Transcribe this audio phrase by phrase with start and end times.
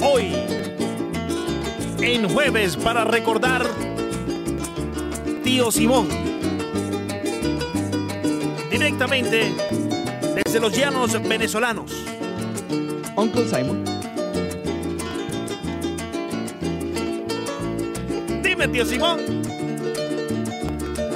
[0.00, 0.32] Hoy,
[2.00, 3.64] en jueves para recordar
[5.42, 6.08] Tío Simón.
[8.70, 9.52] Directamente
[10.44, 11.92] desde los llanos venezolanos.
[13.16, 13.84] Uncle Simon.
[18.42, 19.43] Dime, tío Simón.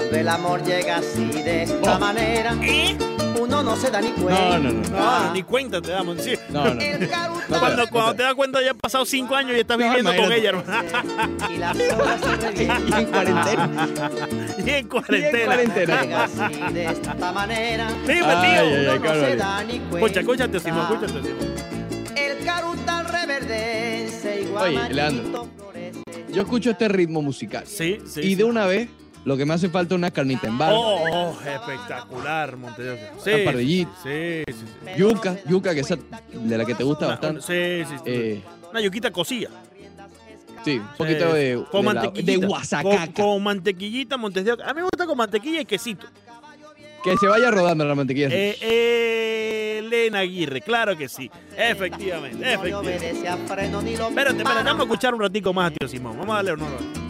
[0.08, 1.98] Cuando el amor llega así de esta Oh.
[2.00, 2.96] manera, ¿Eh?
[3.38, 4.58] uno no se da ni cuenta.
[4.58, 4.88] No, no, no.
[4.90, 6.20] No, ni cuenta te damos.
[6.22, 6.34] Sí.
[6.48, 6.80] No, no.
[6.80, 8.16] El caruta No, Cuando, no, cuando no.
[8.16, 10.82] te das cuenta ya han pasado cinco años y estás No, viviendo con ella, hermano.
[11.50, 12.28] y las horas se
[12.62, 12.98] Y revientan.
[13.00, 13.88] en cuarentena.
[14.66, 15.44] Y en cuarentena.
[15.46, 16.02] cuarentena.
[16.02, 18.60] Llega así de esta manera, Dime, Ay, tío.
[18.60, 19.96] ay, uno ay, no se da ni cuenta.
[19.98, 22.16] Escucha, escúchate, Simón, escúchate, Simón.
[22.16, 25.48] El caruta reverdece igual Oye, Leandro.
[26.30, 27.64] Yo escucho este ritmo musical.
[27.66, 28.20] Sí, sí.
[28.20, 28.34] y sí.
[28.34, 28.88] de una vez,
[29.28, 30.74] lo que me hace falta es una carnita en barra.
[30.74, 32.96] Oh, oh, espectacular, Montevideo.
[33.22, 33.90] Sí, Una parrillita.
[34.02, 34.90] Sí, sí, sí.
[34.98, 35.96] Yuca, yuca, que esa
[36.32, 37.42] de la que te gusta Una- bastante.
[37.42, 38.02] Sí, sí, sí.
[38.06, 39.50] Eh, Una yuquita cosilla.
[40.64, 41.36] sí, un poquito Sí.
[41.38, 42.40] de, con de, la- mantequillita.
[42.40, 43.06] de guasacaca.
[43.06, 44.64] Con, con mantequillita, Montes de Oca.
[44.64, 46.06] A mí me gusta con mantequilla y quesito.
[47.04, 48.28] Que se vaya rodando la mantequilla.
[48.30, 51.30] Eh, eh, Elena Aguirre, claro que sí.
[51.56, 53.10] Efectivamente, efectivamente.
[53.10, 56.16] Espérate, espérate, vamos a escuchar un ratico más, tío Simón.
[56.18, 57.07] Vamos a darle honor.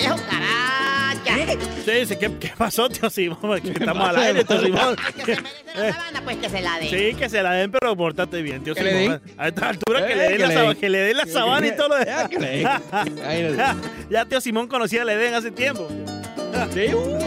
[0.00, 1.36] Viejo, caracha.
[1.84, 3.60] Sí, sí, ¿qué, qué pasó, tío Simón?
[3.60, 4.96] Que estamos al aire, tío Simón.
[5.24, 5.48] Que se me
[5.82, 6.88] dé la sabana, pues que se la dé.
[6.90, 9.20] Sí, que se la den, pero portate bien, tío Simón.
[9.36, 10.80] A esta altura, que Eh, le den que la le sabana, den.
[10.80, 12.06] que le den la sabana y todo lo den.
[12.40, 12.82] demás.
[13.56, 13.76] Ya,
[14.10, 15.88] ya tío Simón conocía a Eden hace tiempo.
[16.72, 17.18] Sí, uh.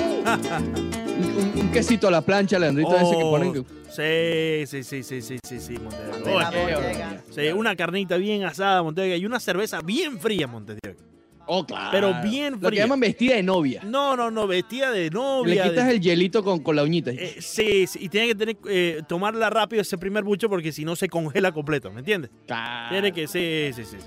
[1.59, 3.53] un, quesito a la plancha, Leandrito, ese que Oh, ponen.
[3.53, 7.21] que- Sí, sí, sí, sí, sí, sí, sí, Montedioca.
[7.31, 11.03] Sí, una carnita bien asada, Montedioca, y una cerveza bien fría, Montedioca.
[11.45, 11.89] Oh, claro.
[11.91, 12.83] Pero bien Lo que fría.
[12.83, 13.81] llaman vestida de novia.
[13.83, 15.63] No, no, no, vestida de Le novia.
[15.69, 17.11] quitas de- el hielito con, con la uñita.
[17.11, 20.85] Eh, sí, sí, y tiene que tener, eh, tomarla rápido ese primer bucho porque si
[20.85, 22.31] no se congela completo, ¿me entiendes?
[22.47, 22.89] Claro.
[22.89, 23.97] Tiene que, sí, sí, sí.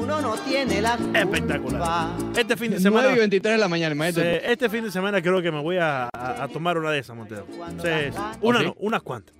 [0.00, 1.18] Uno no tiene la culpa.
[1.20, 2.08] Espectacular.
[2.36, 4.52] Este fin de 9 semana, y 23 de la mañana, sí, imagínate.
[4.52, 7.16] este fin de semana creo que me voy a, a- a tomar una de esas,
[7.16, 7.46] Montero.
[7.48, 8.18] Sí, sí.
[8.40, 8.66] Una ¿Oh, sí?
[8.66, 9.34] no, unas cuantas.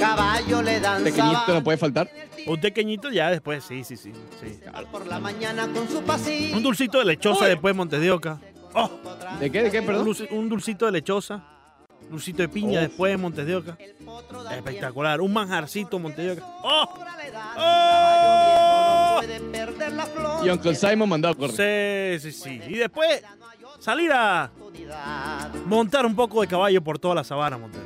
[0.00, 1.54] Caballo le dan Pequeñito sabana.
[1.54, 2.10] no puede faltar.
[2.46, 4.12] Un pequeñito ya después, sí, sí, sí.
[4.40, 4.60] sí.
[4.90, 6.56] Por la mañana con su pasillo.
[6.56, 8.38] Un dulcito de lechosa después, Montes de Oca.
[8.74, 8.90] Oh,
[9.38, 9.62] ¿De qué?
[9.64, 9.80] ¿De qué?
[9.80, 10.16] un, Perdón.
[10.30, 11.44] un dulcito de lechosa.
[12.10, 12.82] Dulcito de piña Oh.
[12.82, 13.76] después, Montes de Oca.
[14.56, 15.20] Espectacular.
[15.20, 16.44] Un manjarcito, Montes de Oca.
[16.62, 16.94] ¡Oh!
[17.58, 19.20] ¡Oh!
[19.52, 20.46] perder la flor.
[20.46, 22.18] Y Uncle Simon mandado a correr.
[22.20, 22.60] Sí, sí, sí.
[22.68, 23.22] Y después
[23.78, 24.50] salir a
[25.66, 27.80] montar un poco de caballo por toda la sabana, Montes.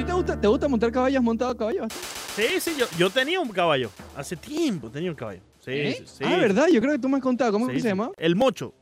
[0.00, 1.86] ¿A ti te gusta, te gusta montar caballos montado a caballo?
[2.34, 3.90] Sí, sí, yo, yo tenía un caballo.
[4.16, 5.42] Hace tiempo tenía un caballo.
[5.58, 5.94] Sí, ¿Eh?
[5.98, 6.24] sí, sí.
[6.26, 6.68] Ah, ¿verdad?
[6.72, 7.52] Yo creo que tú me has contado.
[7.52, 7.88] ¿Cómo es que se sí.
[7.88, 8.12] llamaba?
[8.16, 8.72] El mocho.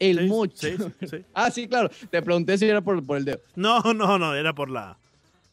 [0.00, 0.56] El mocho.
[0.56, 1.24] sí, sí, sí.
[1.34, 1.88] Ah, sí, claro.
[2.10, 3.38] Te pregunté si era por, por el dedo.
[3.54, 4.98] No, no, no, era por la.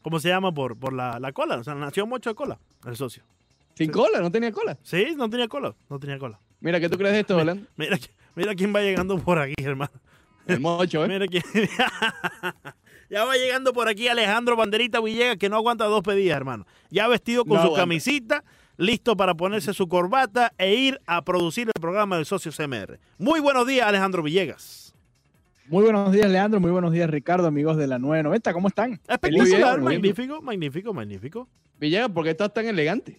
[0.02, 0.52] ¿Cómo se llama?
[0.52, 1.58] Por, por la, la cola.
[1.58, 2.58] O sea, nació mocho de cola,
[2.88, 3.22] el socio.
[3.76, 4.80] Sin cola, no tenía cola.
[4.82, 5.76] Sí, no tenía cola.
[5.92, 6.40] No tenía cola.
[6.60, 7.68] Mira, ¿qué tú crees de esto, Orlando?
[7.76, 9.92] Mira, qui- mira quién va llegando por aquí, hermano.
[10.48, 11.08] El mocho, ¿eh?
[11.08, 11.44] Mira quién.
[13.10, 16.66] ya va llegando por aquí Alejandro Banderita Villegas, que no aguanta dos pedidas, hermano.
[16.90, 17.82] Ya vestido con No su aguanta.
[17.84, 18.44] camisita,
[18.78, 23.00] listo para ponerse su corbata e ir a producir el programa del socio CMR.
[23.18, 24.94] Muy buenos días, Alejandro Villegas.
[25.68, 26.60] Muy buenos días, Leandro.
[26.62, 28.54] Muy buenos días, Ricardo, amigos de la 990.
[28.54, 29.00] ¿Cómo están?
[29.08, 31.48] Espectacular, magnífico, magnífico, magnífico.
[31.80, 33.18] Villegas, ¿por qué estás tan elegante?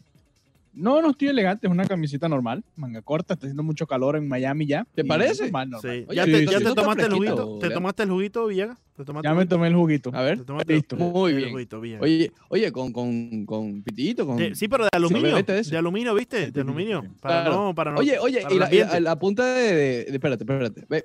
[0.78, 4.28] No, no estoy elegante, es una camisita normal, manga corta, está haciendo mucho calor en
[4.28, 4.86] Miami ya.
[4.94, 5.44] ¿Te parece?
[5.44, 5.92] Normal, normal.
[5.98, 6.04] Sí.
[6.08, 7.58] Oye, ¿Ya sí, te, sí, ya te tomaste el juguito?
[7.60, 8.78] ¿Te tomaste el juguito, Villegas?
[8.96, 10.10] ¿Te tomaste Ya me tomé el juguito.
[10.14, 10.96] A ver, ¿Te tomaste listo.
[10.96, 11.50] Muy el bien.
[11.50, 11.80] juguito.
[11.80, 14.38] Oye, oye, con, con, con pitillito, con...
[14.38, 15.36] Sí, sí, pero de aluminio.
[15.42, 16.50] De aluminio, ¿viste?
[16.50, 17.04] De aluminio.
[17.20, 17.56] Para Claro.
[17.66, 17.98] no, para no.
[17.98, 19.00] Oye, oye, para y la, y la- ambiente.
[19.00, 20.86] la punta de, de- de- Espérate, espérate.
[20.88, 21.04] Ve,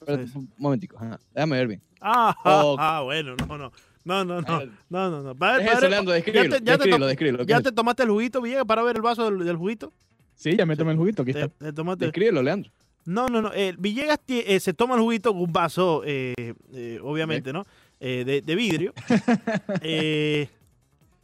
[0.00, 0.96] espérate un momentico.
[0.98, 1.82] ajá, Déjame ver bien.
[2.00, 2.76] Ah, Oh.
[2.78, 3.72] ah, bueno, no, no.
[4.04, 4.62] No, no, no.
[4.88, 5.34] No, no, no.
[5.34, 7.38] Ya te- ya te descríbelo, to- descríbelo.
[7.46, 9.92] ¿qué ¿Ya es te tomaste el juguito, Villegas, para ver el vaso del, del juguito?
[10.34, 11.66] Sí, ya me tomé el juguito, aquí Te, está.
[11.66, 12.70] te tomaste- Descríbelo, Leandro.
[13.04, 13.50] No, no, no.
[13.54, 16.34] eh, Villegas eh, se toma el juguito con un vaso, eh,
[16.72, 17.64] eh, obviamente, ¿no?
[17.98, 18.94] De, de vidrio.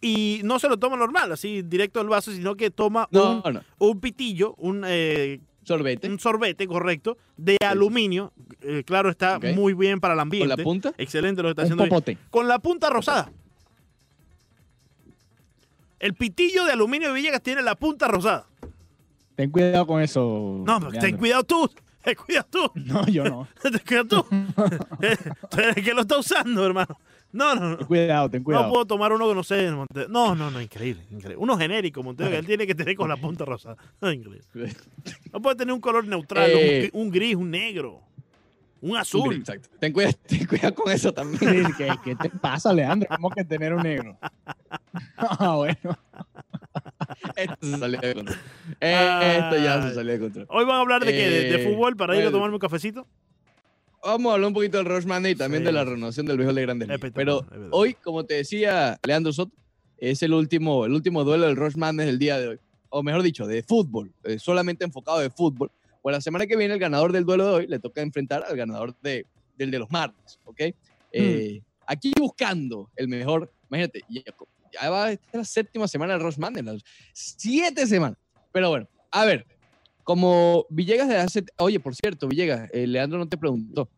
[0.01, 3.55] Y no se lo toma normal, así directo del vaso, sino que toma No, un,
[3.55, 3.63] no.
[3.79, 4.85] un pitillo, un,
[5.67, 6.09] Sorbete.
[6.09, 8.33] un sorbete, correcto, de aluminio.
[8.63, 10.57] Eh, claro, está muy bien para el Con ambiente.
[10.57, 10.93] la punta.
[10.97, 11.85] Excelente lo que está Un haciendo.
[11.85, 12.19] popote.
[12.31, 13.31] Con la punta rosada.
[15.99, 18.47] El pitillo de aluminio de Villegas tiene la punta rosada.
[19.35, 20.63] Ten cuidado con eso.
[20.67, 21.19] No, pero ten Leandro.
[21.19, 21.71] cuidado tú.
[22.03, 22.71] Ten cuidado tú.
[22.85, 23.49] No, yo no.
[23.63, 24.27] Ten cuidado tú.
[25.51, 26.99] Tú eres el que lo está usando, hermano.
[27.33, 27.77] No, no, no.
[27.79, 28.71] Ten cuidado, ten No cuidado.
[28.71, 29.71] puedo tomar uno que no sé.
[29.71, 30.09] Montero.
[30.09, 31.37] No, no, no, increíble, increíble.
[31.37, 33.77] Uno genérico, Montero, que él tiene que tener con la punta rosada.
[34.01, 34.43] No, increíble.
[35.33, 36.91] No puede tener un color neutral, un Eh.
[36.93, 38.01] un, gris, un negro,
[38.81, 39.35] un azul.
[39.37, 39.69] Exacto.
[39.79, 41.67] Ten cuidado, ten cuidado con eso también.
[41.77, 43.09] ¿Qué, qué te pasa, Leandro?
[43.15, 44.17] ¿Cómo que tener un negro?
[45.19, 45.77] Ah, bueno.
[47.37, 48.39] Esto se salió de control.
[48.81, 50.47] Esto ya se salió de control.
[50.51, 51.31] Hoy van a hablar de qué?
[51.31, 53.07] ¿De, de Eh, fútbol para ir a tomarme un cafecito?
[54.07, 55.67] Vamos a hablar un poquito del Rush Monday y también Sí.
[55.67, 57.11] de la renovación del béisbol de Grandes Ligas.
[57.13, 59.53] Pero hoy, como te decía Leandro Soto,
[59.99, 62.59] es el último, el último duelo del Rush Monday del día de hoy.
[62.89, 65.73] O mejor dicho, de fútbol, eh, solamente enfocado de fútbol.
[66.03, 68.57] Pues la semana que viene, el ganador del duelo de hoy le toca enfrentar al
[68.57, 69.27] ganador de,
[69.59, 70.61] del de los martes, ¿ok?
[71.13, 74.23] Eh, Aquí buscando el mejor, imagínate, ya,
[74.73, 76.83] ya va, esta es la séptima semana del Rush Monday, las
[77.13, 78.19] siete semanas.
[78.53, 79.47] Pero bueno, a ver,
[80.03, 83.89] como Villegas de hace, oye, por cierto, Villegas, eh, Leandro no te preguntó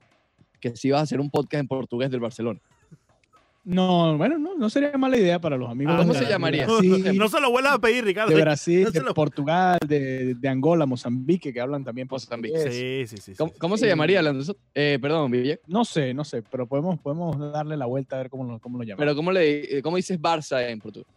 [0.61, 2.61] que si ibas a hacer un podcast en portugués del Barcelona.
[3.65, 5.93] No, bueno, no, no sería mala idea para los amigos.
[5.95, 6.65] Ah, de- ¿cómo se de llamaría?
[6.67, 8.35] Brasil, No se lo vuelvas a pedir, Ricardo.
[8.35, 12.59] de Brasil, no de lo- Portugal, de, de Angola, Mozambique, que hablan también Mozambique.
[13.07, 13.35] Sí, sí, sí.
[13.37, 13.59] ¿Cómo, sí.
[13.59, 14.23] cómo se llamaría?
[14.75, 15.61] Eh, perdón, Villegas.
[15.67, 18.79] No sé, no sé, pero podemos, podemos darle la vuelta a ver cómo lo, cómo
[18.79, 19.01] lo llamamos.
[19.01, 21.09] Pero ¿cómo, le, eh, ¿cómo dices Barça en portugués?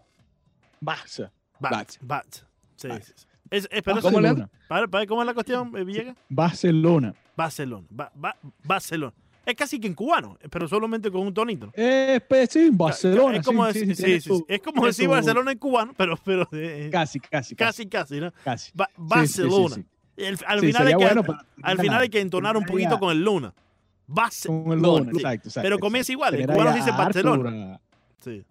[0.81, 1.31] Barça.
[1.59, 1.71] Bat.
[2.01, 2.33] bat.
[2.75, 3.03] Sí, Bat.
[3.03, 3.25] sí, sí.
[3.49, 4.49] Es, es- pero ¿Cómo, eso- Leandro?
[4.67, 6.17] para- para- ¿Cómo es la cuestión, eh, Villegas?
[6.27, 7.13] Barcelona.
[7.37, 7.87] Barcelona.
[7.89, 9.13] Ba- ba- Barcelona.
[9.45, 11.71] Es casi que en cubano, pero solamente con un tonito.
[11.73, 13.37] Eh, pues, sí, Barcelona.
[13.37, 14.45] Es como, sí, decir, sí, sí, tiene sí, su- sí.
[14.47, 17.55] Es como tiene decir su- Barcelona en cubano, pero, pero eh, Casi, casi, casi.
[17.55, 18.31] casi, casi, ¿no?
[18.43, 18.71] casi.
[18.75, 19.01] Ba- Sí, sí,
[19.33, 19.75] sí, Barcelona.
[19.75, 19.85] sí.
[20.17, 22.99] El- al Sí, final, hay que, bueno para al final hay que entonar un poquito
[22.99, 23.51] con el Luna.
[23.51, 24.75] Con el Barcelona.
[24.75, 25.17] Luna, sí.
[25.17, 26.33] exacto, exacto, Pero comienza igual.
[26.35, 27.79] En Tener cubano dice Barcelona.
[28.19, 28.43] Sí.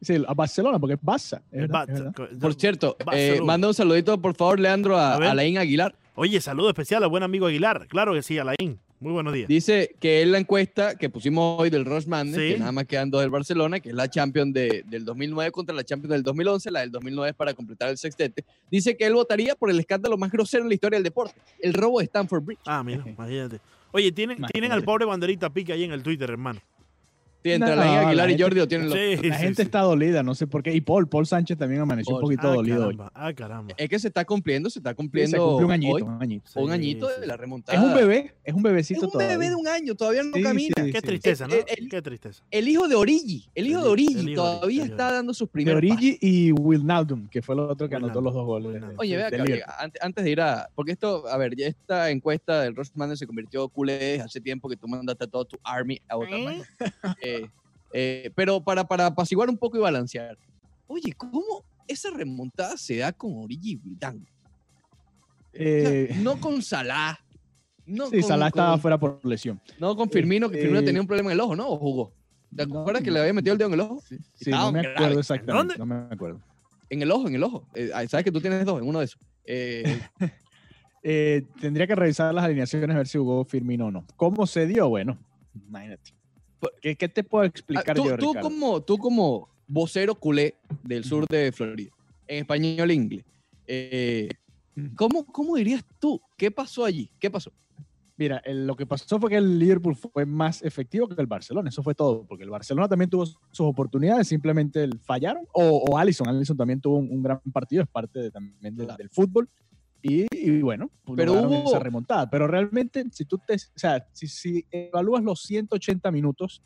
[0.00, 1.42] Sí, a Barcelona, porque es Barça.
[1.52, 2.38] es verdad, Bat- es verdad.
[2.40, 5.94] Por cierto, eh, manda un saludito, por favor, Leandro, a, a Alain Aguilar.
[6.14, 7.86] Oye, saludo especial al buen amigo Aguilar.
[7.86, 8.78] Claro que sí, Alain.
[9.00, 9.48] Muy buenos días.
[9.48, 12.52] Dice que es la encuesta que pusimos hoy del Ross Madness, Sí.
[12.52, 15.74] que nada más quedan dos del Barcelona, que es la Champions de- del 2009 contra
[15.74, 18.44] la Champions del 2011, la del 2009 es para completar el sextete.
[18.70, 21.72] Dice que él votaría por el escándalo más grosero en la historia del deporte, el
[21.72, 22.60] robo de Stanford Bridge.
[22.66, 23.58] Ah, mira, imagínate.
[23.92, 24.52] Oye, tienen, Imagínate.
[24.52, 26.60] tienen al pobre banderita pica ahí en el Twitter, hermano.
[27.42, 29.42] Sí, entre No, Alain la Aguilar y gente- Jordi lo tienen los- Sí, La sí,
[29.44, 29.62] gente sí.
[29.62, 30.74] está dolida, no sé por qué.
[30.74, 32.34] Y Paul, Paul Sánchez también amaneció un Paul.
[32.34, 32.96] poquito ah, dolido hoy.
[32.96, 33.74] caramba, ah, caramba.
[33.78, 36.22] Es que se está cumpliendo, se está Sí, cumpliendo se cumplió un añito, hoy, un
[36.22, 36.50] añito.
[36.60, 37.20] un añito sí.
[37.22, 37.78] de la remontada.
[37.78, 39.38] Es un bebé, es un Es bebecito un todavía.
[39.38, 40.74] bebé de un año, todavía no Sí, camina.
[40.84, 41.06] sí, Qué sí.
[41.06, 41.54] tristeza, ¿no?
[41.54, 42.42] El- el- Qué tristeza.
[42.50, 45.48] El hijo de Origi, el hijo El- de Origi, de todavía está de dando sus
[45.48, 45.96] De primeros pasos.
[45.96, 48.82] Origi y Wijnaldum, que fue el otro que anotó los dos goles.
[48.98, 49.52] Oye, de- ve de acá, Liverpool.
[49.80, 50.68] oye, antes, de ir a.
[50.74, 54.68] Porque esto, a ver, ya esta encuesta del Ross Madness se convirtió culé hace tiempo
[54.68, 56.30] que tú mandaste a todo tu army a votar.
[57.36, 57.50] ¿Eh?
[57.92, 60.36] Eh, pero para, para apaciguar un poco y balancear.
[60.86, 64.24] Oye, ¿cómo esa remontada se da con Origi y Wijnaldum?
[64.24, 67.18] O sea, Eh, no con Salah.
[67.86, 69.60] No sí, con, Salah estaba con- fuera por lesión.
[69.80, 71.68] No con Firmino, que Firmino Eh, tenía un problema en el ojo, ¿no?
[71.68, 72.12] ¿O jugó?
[72.54, 74.00] ¿Te No, acuerdas que le había metido el dedo en el ojo?
[74.08, 74.94] Sí, Estaba no me grave.
[74.96, 75.56] acuerdo exactamente.
[75.58, 75.78] ¿Dónde?
[75.78, 76.40] No me acuerdo.
[76.88, 77.66] En el ojo, en el ojo.
[77.74, 79.20] Eh, Sabes que tú tienes dos, en uno de esos.
[79.44, 79.82] Eh,
[81.02, 84.04] Eh, tendría que revisar las alineaciones a ver si jugó Firmino o no.
[84.16, 84.86] ¿Cómo se dio?
[84.90, 85.16] Bueno,
[85.66, 86.12] imagínate.
[86.80, 91.04] ¿Qué, qué te puedo Ah, explicar tú, yo, tú como, tú como vocero culé del
[91.04, 91.90] sur de Florida,
[92.26, 93.24] en español e inglés,
[93.66, 94.28] eh.
[94.96, 96.20] ¿cómo, ¿cómo dirías tú?
[96.36, 97.10] ¿Qué pasó allí?
[97.18, 97.52] ¿Qué pasó?
[98.16, 101.70] Mira, el- lo que pasó fue que el Liverpool fue más efectivo que el Barcelona.
[101.70, 102.26] Eso fue todo.
[102.26, 105.44] Porque el Barcelona también tuvo sus oportunidades, simplemente fallaron.
[105.54, 106.28] O, o Allison.
[106.28, 109.48] Allison también tuvo un, un gran partido, es parte de- también de- del fútbol.
[110.02, 112.28] Y, y bueno, pues Pero hubo- esa remontada.
[112.30, 116.62] Pero realmente, si tú te, o sea, si, si evalúas los 180 minutos,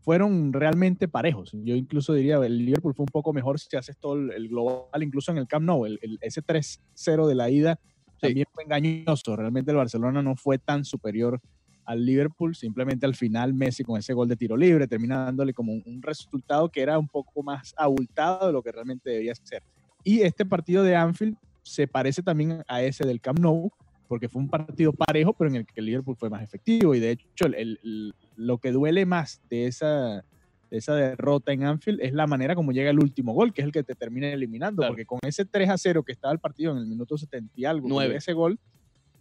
[0.00, 1.50] fueron realmente parejos.
[1.52, 5.02] Yo incluso diría, el Liverpool fue un poco mejor si haces todo el, el global,
[5.02, 7.78] incluso en el Camp Nou, el, el- ese 3-0 de la ida
[8.20, 8.28] Sí.
[8.28, 9.34] también fue engañoso.
[9.34, 11.40] Realmente el Barcelona no fue tan superior
[11.84, 15.72] al Liverpool, simplemente al final Messi con ese gol de tiro libre termina dándole como
[15.72, 19.62] un, un resultado que era un poco más abultado de lo que realmente debía ser.
[20.02, 23.72] Y este partido de Anfield se parece también a ese del Camp Nou,
[24.06, 26.94] porque fue un partido parejo, pero en el que el Liverpool fue más efectivo.
[26.94, 30.24] Y de hecho, el- lo que duele más de esa,
[30.70, 33.66] de esa derrota en Anfield es la manera como llega el último gol, que es
[33.66, 34.80] el que te termina eliminando.
[34.80, 34.92] Claro.
[34.92, 37.64] Porque con ese 3 a 0 que estaba el partido en el minuto 70 y
[37.64, 38.08] algo, que Nueve.
[38.08, 38.58] llega ese gol,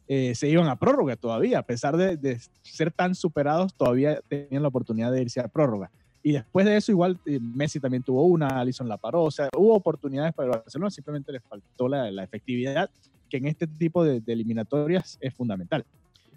[0.08, 1.60] eh, se iban a prórroga todavía.
[1.60, 5.92] A pesar de, de ser tan superados, todavía tenían la oportunidad de irse a prórroga.
[6.24, 9.24] Y después de eso, igual eh, Messi también tuvo una, Allison la paró.
[9.24, 12.90] O sea, hubo oportunidades para el Barcelona, simplemente les faltó la, efectividad,
[13.30, 15.86] que en este tipo de, de eliminatorias es fundamental.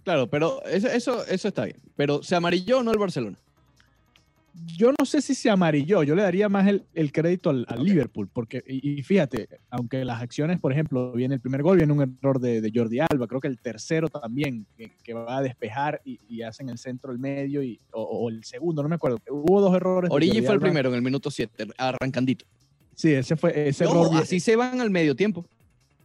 [0.03, 1.79] Claro, pero eso, eso, eso está bien.
[1.95, 3.39] Pero ¿se amarilló o no el Barcelona?
[4.65, 7.85] Yo no sé si se amarilló, yo le daría más el, el crédito al, al
[7.85, 11.93] Liverpool, porque, y, y fíjate, aunque las acciones, por ejemplo, viene el primer gol, viene
[11.93, 15.43] un error de, de Jordi Alba, creo que el tercero también, que, que va a
[15.43, 18.95] despejar y, y hacen el centro, el medio, y, o, o el segundo, no me
[18.95, 19.19] acuerdo.
[19.31, 20.11] Hubo dos errores.
[20.11, 20.63] Origi fue el Alba.
[20.63, 22.47] primero en el minuto 7, arrancandito.
[22.95, 24.09] Sí, ese fue ese error.
[24.15, 25.47] así se van al medio tiempo.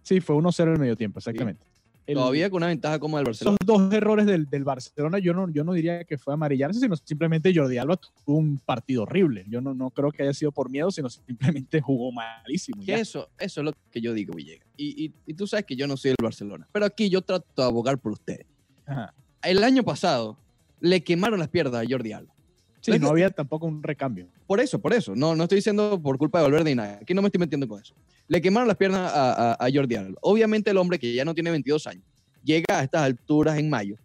[0.04, 1.66] Sí, fue 1-0 en el medio tiempo, exactamente.
[2.08, 3.58] El- Todavía con una ventaja como el esos Barcelona.
[3.64, 7.54] dos errores del, del Barcelona, yo no, yo no diría que fue amarillarse, sino simplemente
[7.56, 9.46] Jordi Alba tuvo un partido horrible.
[9.48, 12.82] Yo no, no creo que haya sido por miedo, sino simplemente jugó malísimo.
[12.84, 12.98] ya.
[12.98, 14.68] eso, eso es lo que yo digo, Villegas.
[14.78, 16.68] Y, y- y tú sabes que yo no soy del Barcelona.
[16.72, 18.46] Pero aquí yo trato de abogar por ustedes.
[18.86, 19.14] Ajá.
[19.44, 20.38] El año pasado
[20.80, 22.34] le quemaron las piernas a Jordi Alba.
[22.82, 24.28] Sí, no había tampoco un recambio.
[24.48, 25.16] Por eso, por eso.
[25.16, 26.98] No, no estoy diciendo por culpa de Valverde ni nada.
[27.00, 27.94] Aquí no me estoy metiendo con eso.
[28.32, 30.18] Le quemaron las piernas a, a- a Jordi Alba.
[30.22, 32.06] Obviamente el hombre que ya no tiene 22 años
[32.46, 33.98] llega a estas alturas en mayo.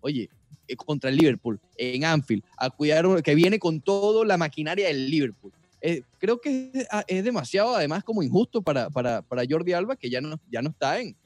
[0.00, 0.30] Oye,
[0.66, 5.10] eh, contra el Liverpool, en Anfield, a cuidar, que viene con toda la maquinaria del
[5.10, 5.52] Liverpool.
[5.82, 9.96] Eh, creo que es, ah, es demasiado, además, como injusto para, para, para Jordi Alba,
[9.96, 11.16] que ya no, ya no está en, en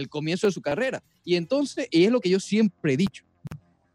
[0.00, 1.02] el comienzo de su carrera.
[1.22, 3.24] Y entonces, y es lo que yo siempre he dicho,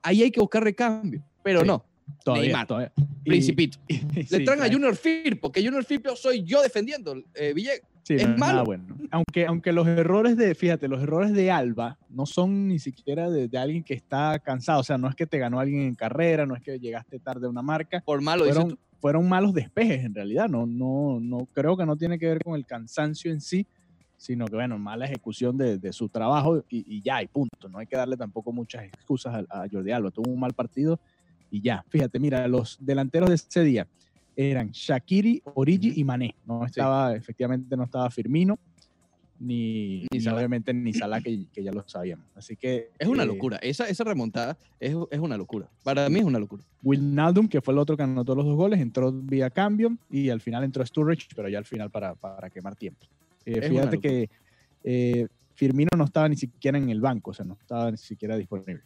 [0.03, 1.67] ahí hay que buscar recambio, pero Sí.
[1.67, 1.83] no,
[2.24, 2.68] Todavía, Neymar.
[2.68, 2.91] todavía.
[3.25, 3.77] Principito.
[3.88, 4.74] y- Le sí, traen a claro.
[4.74, 7.82] Junior Firpo, que Junior Firpo soy yo defendiendo, eh, Villegas.
[8.03, 8.65] Sí, es no nada malo.
[8.65, 8.98] bueno.
[9.12, 13.48] Aunque, aunque los errores de, fíjate, los errores de Alba no son ni siquiera de,
[13.48, 14.80] de alguien que está cansado.
[14.80, 17.46] O sea, no es que te ganó alguien en carrera, no es que llegaste tarde
[17.46, 18.01] a una marca.
[18.03, 18.82] Por malo, dices Fueron, tú.
[19.00, 20.50] fueron malos despejes en realidad.
[20.50, 23.68] No, no, no creo que no tiene que ver con el cansancio en sí,
[24.18, 27.70] sino que, bueno, mala ejecución de, de su trabajo y, y ya, y punto.
[27.70, 30.10] No hay que darle tampoco muchas excusas a, a Jordi Alba.
[30.10, 31.00] Tuvo un mal partido
[31.51, 31.84] y ya.
[31.89, 33.88] Fíjate, mira, los delanteros de ese día
[34.36, 36.36] eran Shakiri, Origi y Mané.
[36.48, 38.58] No estaba, efectivamente, no estaba Firmino,
[39.41, 42.25] ni, Ni ni obviamente ni Salah, que, que ya lo sabíamos.
[42.36, 42.89] Así que.
[42.98, 43.58] Es una eh, locura.
[43.58, 45.67] Esa, esa remontada es, es una locura.
[45.84, 46.63] Para mí es una locura.
[46.84, 50.41] Wijnaldum, que fue el otro que anotó los dos goles, entró vía cambio y al
[50.41, 53.05] final entró Sturridge, pero ya al final para, para quemar tiempo.
[53.46, 54.29] Eh, fíjate que
[54.84, 58.38] eh, Firmino no estaba ni siquiera en el banco, o sea, no estaba ni siquiera
[58.38, 58.84] disponible.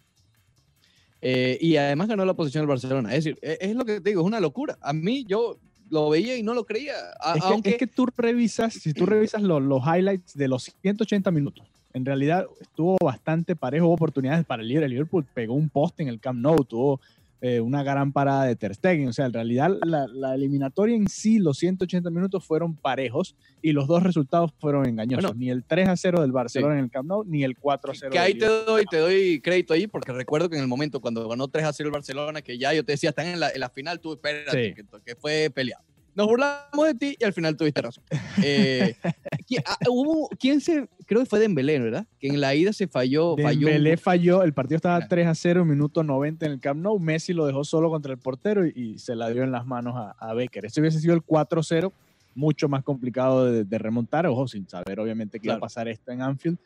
[1.28, 3.10] Eh, y además ganó la posición del Barcelona.
[3.16, 4.78] Es decir, es, es lo que te digo, es una locura.
[4.80, 5.58] A mí yo
[5.90, 6.94] lo veía y no lo creía.
[7.20, 10.48] A- Es que, aunque es que tú revisas, si tú revisas lo- los highlights de
[10.48, 14.62] los 180 minutos, en realidad estuvo bastante parejo, hubo oportunidades para.
[14.62, 17.02] El Liverpool pegó un poste en el Camp Nou, tuvo
[17.48, 19.08] eh, una gran parada de Ter Stegen.
[19.08, 23.72] O sea, en realidad la, la eliminatoria en sí, los 180 minutos fueron parejos y
[23.72, 25.32] los dos resultados fueron engañosos.
[25.32, 25.40] Bueno.
[25.40, 27.96] ni el 3 a 0 del Barcelona en el Camp Nou, ni el 4 a
[27.96, 30.68] 0 que del ahí te doy, te doy crédito ahí, porque recuerdo que en el
[30.68, 33.40] momento cuando ganó 3 a 0 el Barcelona, que ya yo te decía, están en
[33.40, 34.74] la, en la final, tú espérate, Sí.
[34.74, 35.84] que, que fue peleado.
[36.16, 38.04] Nos burlamos de ti y al final tuviste razón.
[38.42, 38.96] Eh,
[39.48, 40.88] ¿quién, ah, hubo, ¿Quién se.?
[41.06, 42.08] Creo que fue Dembélé, ¿verdad?
[42.20, 43.36] Que en la ida se falló.
[43.36, 45.10] Dembélé falló, el partido estaba Claro.
[45.10, 46.98] 3 a 0, minuto 90 en el Camp Nou.
[47.00, 49.96] Messi lo dejó solo contra el portero y, y se la dio en las manos
[49.98, 50.66] a, a Becker.
[50.66, 51.92] Este hubiese sido el 4-0,
[52.34, 55.62] mucho más complicado de, de remontar, ojo, sin saber obviamente que iba a Claro.
[55.66, 56.58] pasar esto en Anfield.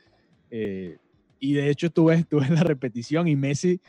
[0.51, 0.97] Eh,
[1.39, 3.79] y de hecho tuve, tuve la repetición y Messi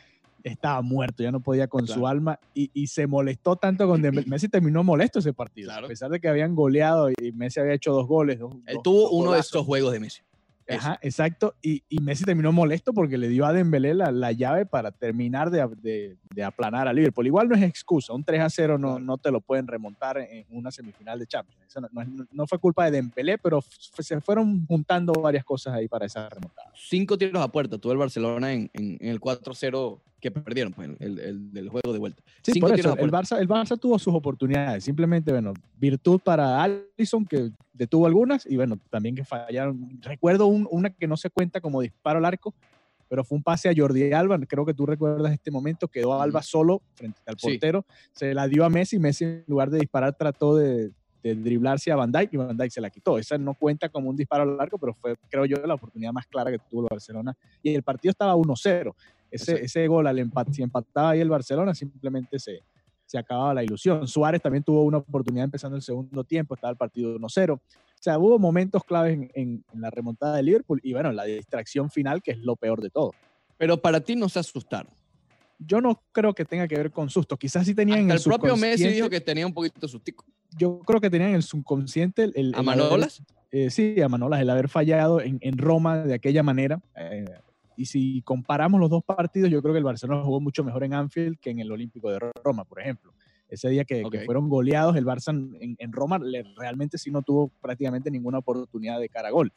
[0.43, 4.01] estaba muerto, ya no podía con su alma y, y se molestó tanto con.
[4.27, 5.85] Messi terminó molesto ese partido, Claro.
[5.85, 8.39] a pesar de que habían goleado y Messi había hecho dos goles.
[8.39, 10.21] dos- Él dos- tuvo dos uno de esos juegos de Messi.
[10.69, 11.53] Ajá, exacto.
[11.61, 15.49] Y, y Messi terminó molesto porque le dio a Dembélé la, la llave para terminar
[15.51, 17.27] de, de- de aplanar a Liverpool.
[17.27, 20.45] Igual no es excusa, un 3 a 0 no, no te lo pueden remontar en
[20.49, 21.61] una semifinal de Champions.
[21.67, 21.89] Eso no,
[22.31, 23.61] no fue culpa de Dembélé, pero
[23.99, 26.71] se fueron juntando varias cosas ahí para esa remontada.
[26.73, 30.89] Cinco tiros a puerta tuvo el Barcelona en, en- en el 4-0 que perdieron, pues,
[30.99, 32.21] el, el juego de vuelta.
[32.43, 33.11] Sí, Cinco por eso, el.
[33.11, 34.83] Barça, el Barça tuvo sus oportunidades.
[34.83, 39.99] Simplemente, bueno, virtud para Allison, que detuvo algunas, y bueno, también que fallaron.
[40.01, 42.53] Recuerdo un- una que no se cuenta como disparo al arco,
[43.09, 44.39] pero fue un pase a Jordi Alba.
[44.47, 45.87] Creo que tú recuerdas este momento.
[45.89, 47.47] Quedó Alba solo frente al Sí.
[47.49, 47.85] portero.
[48.13, 48.99] Se la dio a Messi.
[48.99, 50.91] Messi, en lugar de disparar, trató de,
[51.23, 53.17] de driblarse a Van Dijk y Van Dijk se la quitó.
[53.17, 56.25] Esa no cuenta como un disparo al arco, pero fue, creo yo, la oportunidad más
[56.27, 57.35] clara que tuvo el Barcelona.
[57.61, 58.93] Y el partido estaba 1-0.
[59.29, 59.65] Ese, Exacto.
[59.65, 62.63] ese gol, al empat- si empataba ahí el Barcelona, simplemente se,
[63.05, 64.07] se acababa la ilusión.
[64.07, 67.53] Suárez también tuvo una oportunidad empezando el segundo tiempo, estaba el partido 1-0.
[67.53, 67.59] O
[68.03, 71.89] sea, hubo momentos claves en, en- en la remontada de Liverpool y bueno, la distracción
[71.91, 73.11] final, que es lo peor de todo.
[73.57, 74.91] Pero para ti no se asustaron.
[75.59, 77.37] Yo no creo que tenga que ver con susto.
[77.37, 79.87] Quizás sí tenían en Hasta el el propio Messi dijo que tenía un poquito de
[79.87, 80.25] sustico.
[80.57, 83.23] Yo creo que tenían en el subconsciente el, el ¿A haber- Manolas?
[83.51, 86.81] eh, sí, a Manolas, el haber fallado en, en Roma de aquella manera.
[86.95, 87.25] eh,
[87.77, 90.93] y si comparamos los dos partidos, yo creo que el Barcelona jugó mucho mejor en
[90.93, 93.13] Anfield que en el Olímpico de Roma, por ejemplo.
[93.49, 97.21] Ese día que, que fueron goleados, el Barça en, en Roma le- realmente sí no
[97.21, 99.51] tuvo prácticamente ninguna oportunidad de cara a gol.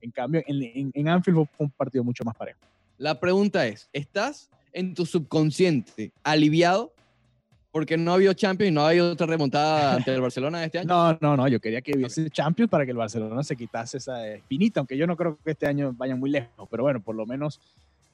[0.00, 2.60] En cambio, en, en- Anfield fue un partido mucho más parejo.
[2.98, 6.92] La pregunta es, ¿estás en tu subconsciente aliviado
[7.72, 10.80] Porque no ha habido Champions y no ha habido otra remontada ante el Barcelona este
[10.80, 10.88] año.
[10.88, 14.26] No, no, no, yo quería que hubiese Champions para que el Barcelona se quitase esa
[14.28, 17.26] espinita, aunque yo no creo que este año vayan muy lejos, pero bueno, por lo
[17.26, 17.60] menos,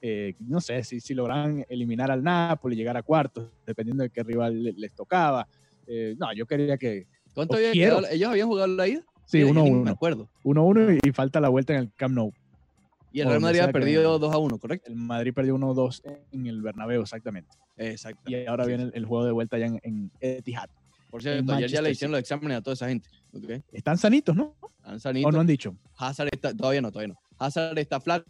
[0.02, 4.22] eh, no sé, si, si logran eliminar al Napoli, llegar a cuartos, dependiendo de qué
[4.22, 5.48] rival le- les tocaba.
[5.86, 8.02] Eh, no, yo quería que ¿Cuánto había quedado?
[8.10, 9.02] ¿Ellos habían jugado la ida?
[9.24, 10.28] sí, Yo ni me 1-1, acuerdo.
[10.44, 12.32] 1-1 y, y falta la vuelta en el Camp Nou.
[13.12, 14.26] Y el O Real Madrid ha perdido venga.
[14.26, 14.90] 2 a 1, ¿correcto?
[14.90, 17.50] El Madrid perdió 1-2 en el Bernabéu, exactamente.
[17.76, 18.30] Exacto.
[18.30, 20.68] Y ahora viene el, el juego de vuelta ya en, en Etihad.
[21.10, 23.08] Por cierto, ayer ya le hicieron los exámenes a toda esa gente.
[23.72, 24.54] Están sanitos, ¿no?
[24.82, 25.30] Han ¿O sanito.
[25.30, 25.76] no han dicho?
[25.96, 27.20] Hazard está, todavía no, todavía no.
[27.38, 28.26] Hazard está flaco.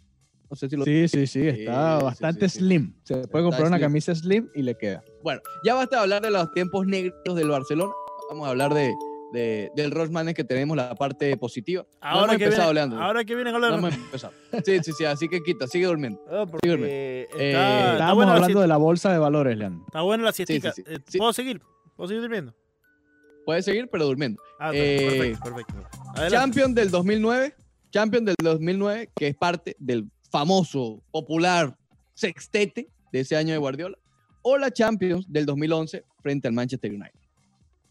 [0.49, 0.85] No sé si lo.
[0.85, 2.65] Sí, sí, sí, está Sí, bastante sí, sí.
[2.65, 2.93] slim.
[3.03, 3.81] Se puede Está comprar una slim.
[3.87, 5.03] camisa slim y le queda.
[5.23, 7.91] Bueno, ya basta de hablar de los tiempos negros del Barcelona.
[8.29, 8.93] Vamos a hablar de,
[9.33, 11.83] de- del Rosman que tenemos la parte positiva.
[11.83, 13.01] No Ahora hemos que, empezado, viene, Leandro.
[13.03, 13.79] ahora que vienen a No hablar.
[13.79, 14.33] hemos empezado.
[14.65, 15.05] Sí, sí, sí.
[15.05, 16.19] Así que quita, sigue durmiendo.
[16.29, 17.21] Ah, porque Sígueme.
[17.23, 19.83] está, Eh, está Estábamos buena la hablando siesta- de la bolsa de valores, Leandro.
[19.87, 20.71] está buena la siestica.
[20.71, 20.93] sí, sí.
[20.93, 21.17] Eh, Sí.
[21.17, 21.61] ¿Puedo seguir?
[21.95, 22.55] ¿Puedo seguir durmiendo?
[23.45, 24.41] Puedes seguir, pero durmiendo.
[24.59, 25.89] Ah, Eh, perfecto, perfecto.
[26.15, 26.35] Adelante.
[26.35, 27.55] Champion del 2009.
[27.91, 31.77] Champion del 2009, que es parte del famoso, popular
[32.13, 33.97] sextete de ese año de Guardiola.
[34.41, 37.19] O la Champions del 2011 frente al Manchester United.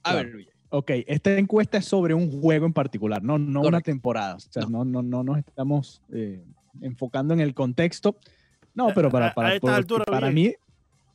[0.03, 0.29] A Claro.
[0.29, 0.53] ver, Villa.
[0.71, 4.35] Ok, esta encuesta es sobre un juego en particular, no, no una temporada.
[4.37, 4.85] O sea, No.
[4.85, 6.43] no, no, no nos estamos eh,
[6.81, 8.17] enfocando en el contexto.
[8.75, 10.59] No, pero A- para, a- para, a altura, para Villegas.
[10.61, 10.67] mí,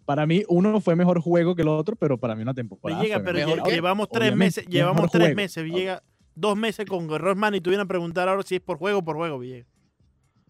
[0.05, 2.99] para mí uno fue mejor juego que el otro, pero para mí una temporada.
[3.01, 5.35] Fue pero mejor lle- que- llevamos tres obviamente, meses, llevamos tres juego.
[5.35, 6.01] meses, Villegas,
[6.33, 9.15] dos meses con Rosman y tuvieran a preguntar ahora si es por juego o por
[9.17, 9.67] juego, Villegas.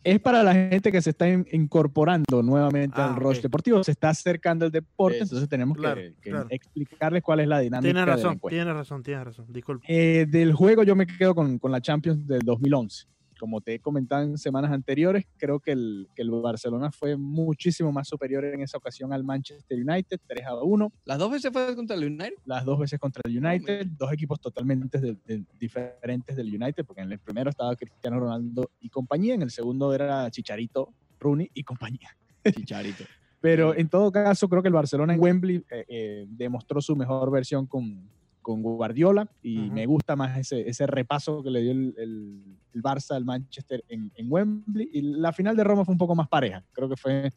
[0.04, 3.44] Es para la gente que se está in- incorporando nuevamente Ah, al rush ok.
[3.44, 6.48] deportivo, se está acercando al deporte, entonces tenemos que- Claro, que, claro.
[6.50, 9.46] explicarles cuál es la dinámica Tienes razón, tienes razón, tienes razón.
[9.50, 9.86] Disculpe.
[9.88, 13.06] Eh, del juego yo me quedo con, con la Champions del 2011.
[13.42, 17.92] Como te he comentado en semanas anteriores, creo que el, que el Barcelona fue muchísimo
[17.92, 21.76] más superior en esa ocasión al Manchester United, 3 a 1, Las dos veces fue
[21.76, 22.34] contra el United.
[22.46, 27.02] las dos veces contra el United, dos equipos totalmente de- de- diferentes del United, porque
[27.02, 31.64] en el primero estaba Cristiano Ronaldo y compañía, en el segundo era Chicharito, Rooney y
[31.64, 32.16] compañía.
[32.68, 33.06] Chicharito.
[33.40, 37.32] Pero en todo caso, creo que el Barcelona en Wembley eh, eh, demostró su mejor
[37.32, 38.08] versión con,
[38.42, 42.82] con Guardiola y me gusta más ese, ese repaso que le dio el, el- el
[42.82, 44.90] Barça al Manchester en, en Wembley.
[44.94, 46.64] Y la final de Roma fue un poco más pareja.
[46.72, 47.30] Creo que fue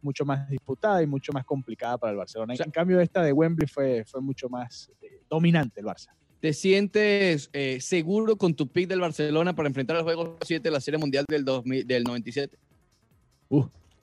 [0.00, 2.54] mucho más disputada y mucho más complicada para el Barcelona.
[2.54, 6.08] O sea- en cambio, esta de Wembley fue, fue mucho más eh, dominante el Barça.
[6.40, 10.70] ¿Te sientes eh, seguro con tu pick del Barcelona para enfrentar al juego 7 de
[10.70, 12.56] la Serie Mundial del, 2000 del 97?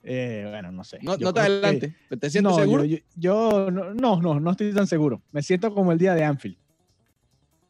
[0.08, 0.98] Eh, bueno, no sé.
[1.02, 1.96] No, no te que- adelante.
[2.20, 2.84] ¿Te sientes no, seguro?
[2.84, 5.20] Yo, yo- yo no, no, no, no estoy tan seguro.
[5.32, 6.56] Me siento como el día de Anfield.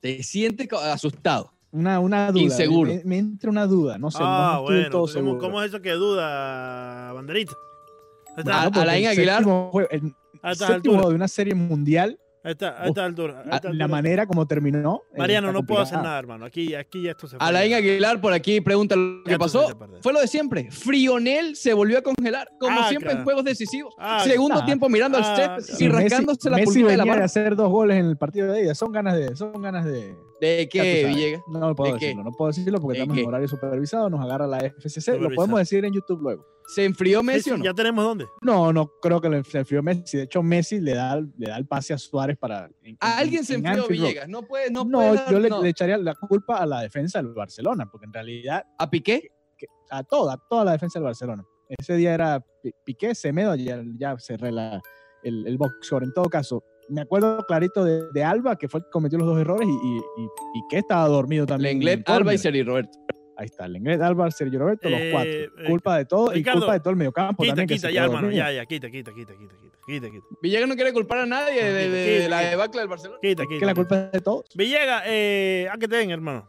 [0.01, 1.53] ¿Te sientes asustado?
[1.73, 2.43] Una, una duda.
[2.43, 2.93] Inseguro.
[2.93, 4.19] Me, me entra una duda, no sé.
[4.21, 4.91] ah, no estoy del bueno.
[4.93, 5.39] todo ¿cómo, seguro.
[5.39, 7.53] cómo es eso que duda, Banderita?
[7.53, 12.19] Ahí Bueno, está, A- porque Alain Aguilar- séptimo el a séptimo de una serie mundial,
[12.47, 13.39] Ahí está, a esta altura.
[13.39, 13.75] a esta altura.
[13.75, 15.03] la manera como terminó.
[15.13, 16.45] eh, Mariano, no puedo hacer nada, hermano.
[16.47, 17.45] Aquí, aquí ya esto se fue.
[17.47, 19.67] Alain Aguilar por aquí pregunta lo Ya que pasó.
[20.01, 20.71] Fue lo de siempre.
[20.71, 23.95] Frionel se volvió a congelar, como Ah, siempre en juegos decisivos.
[23.99, 27.05] Ah, Segundo ah, tiempo mirando ah, al set y Messi- rascándose la pulguita de la
[27.05, 27.25] mano.
[27.25, 28.75] hacer dos goles en el partido de ida.
[28.77, 29.35] Son ganas de.
[29.35, 30.15] Son ganas de.
[30.41, 31.07] ¿De qué.
[31.07, 31.43] Villegas?
[31.49, 32.07] No puedo ¿De qué?
[32.07, 32.25] decirlo.
[32.25, 34.11] No puedo decirlo porque ¿De estamos en horario supervisado.
[34.11, 35.19] Nos agarra la FCC.
[35.19, 36.45] Lo podemos decir en YouTube luego.
[36.75, 37.65] ¿Se enfrió Messi sí, o no?
[37.65, 38.27] Ya tenemos dónde.
[38.43, 40.17] No, no creo que se enfrió Messi.
[40.19, 42.69] De hecho, Messi le da, le da el pase a Suárez para.
[42.83, 44.09] en- A en- alguien se en enfrió Anfield Road.
[44.09, 44.29] Villegas.
[44.29, 45.63] No puede, no, No, puede dar- yo le, no.
[45.63, 49.31] le echaría la culpa a la defensa del Barcelona, porque en realidad ¿A Piqué?
[49.57, 51.45] que- a toda, a toda la defensa del Barcelona.
[51.69, 54.81] Ese día era Pi- Piqué, Semedo, ya, ya cerré la,
[55.23, 55.57] el, el.
[56.03, 59.27] En todo caso, me acuerdo clarito de, de Alba, que fue el que cometió los
[59.27, 60.29] dos errores, y, y, y
[60.63, 61.77] Piqué estaba dormido también.
[61.79, 62.39] en Lenglet, Alba y córner.
[62.39, 62.99] Sergi Roberto.
[63.39, 65.31] Ahí está, Lenglet, Alba, Sergio Roberto, los Eh, cuatro.
[65.31, 67.69] eh, culpa de todo, Ricardo, y culpa de todo el mediocampo Quita, también.
[67.69, 68.31] que quita, se ya, hermano.
[68.31, 70.27] Ya, ya, quita, quita, quita, quita, quita, quita, quita.
[70.41, 73.19] Villegas no quiere culpar a nadie de, de- de- de la debacle del Barcelona.
[73.21, 73.61] Quita, Es quita.
[73.61, 73.83] que la quita.
[73.83, 74.45] culpa es de todos.
[74.55, 76.49] Villega, eh, a que te den, hermano.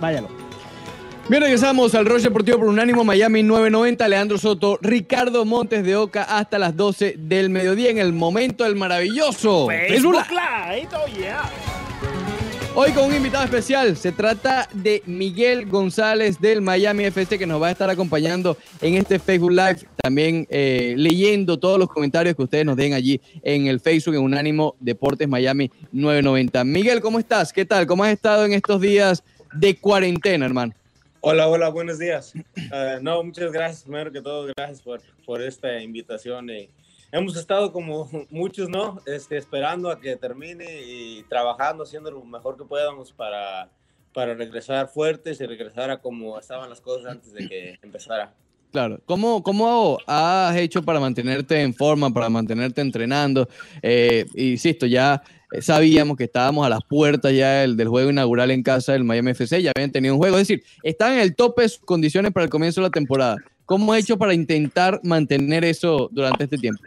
[0.00, 0.26] Váyalo.
[1.28, 4.08] Bien, regresamos al Roche Deportivo por Unánimo Miami 990.
[4.08, 8.74] Leandro Soto, Ricardo Montes de Oca hasta las 12 del mediodía en el momento del
[8.74, 10.80] maravilloso Facebook Live.
[10.80, 11.48] Live, oh yeah.
[12.74, 13.96] Hoy con un invitado especial.
[13.96, 18.94] Se trata de Miguel González del Miami FC que nos va a estar acompañando en
[18.94, 19.86] este Facebook Live.
[20.02, 24.22] También eh, leyendo todos los comentarios que ustedes nos den allí en el Facebook en
[24.22, 26.64] Unánimo Deportes Miami 990.
[26.64, 27.52] Miguel, ¿cómo estás?
[27.52, 27.86] ¿Qué tal?
[27.86, 29.22] ¿Cómo has estado en estos días
[29.54, 30.72] de cuarentena, hermano?
[31.24, 32.34] Hola, hola, buenos días.
[32.34, 36.48] Eh, no, muchas gracias, primero que todo, gracias por, por esta invitación.
[37.12, 39.00] hemos estado como muchos, ¿no?
[39.06, 43.70] Este, esperando a que termine y trabajando, haciendo lo mejor que podamos para,
[44.12, 48.34] para regresar fuertes y regresar a como estaban las cosas antes de que empezara.
[48.72, 48.98] Claro.
[49.06, 53.48] ¿Cómo, ¿Cómo has hecho para mantenerte en forma, para mantenerte entrenando?
[53.80, 55.22] Eh, insisto, ya
[55.60, 59.32] sabíamos que estábamos a las puertas ya del, del juego inaugural en casa del Miami
[59.32, 62.32] FC, ya habían tenido un juego, es decir, están en el tope de sus condiciones
[62.32, 63.36] para el comienzo de la temporada.
[63.66, 66.82] ¿Cómo has hecho para intentar mantener eso durante este tiempo?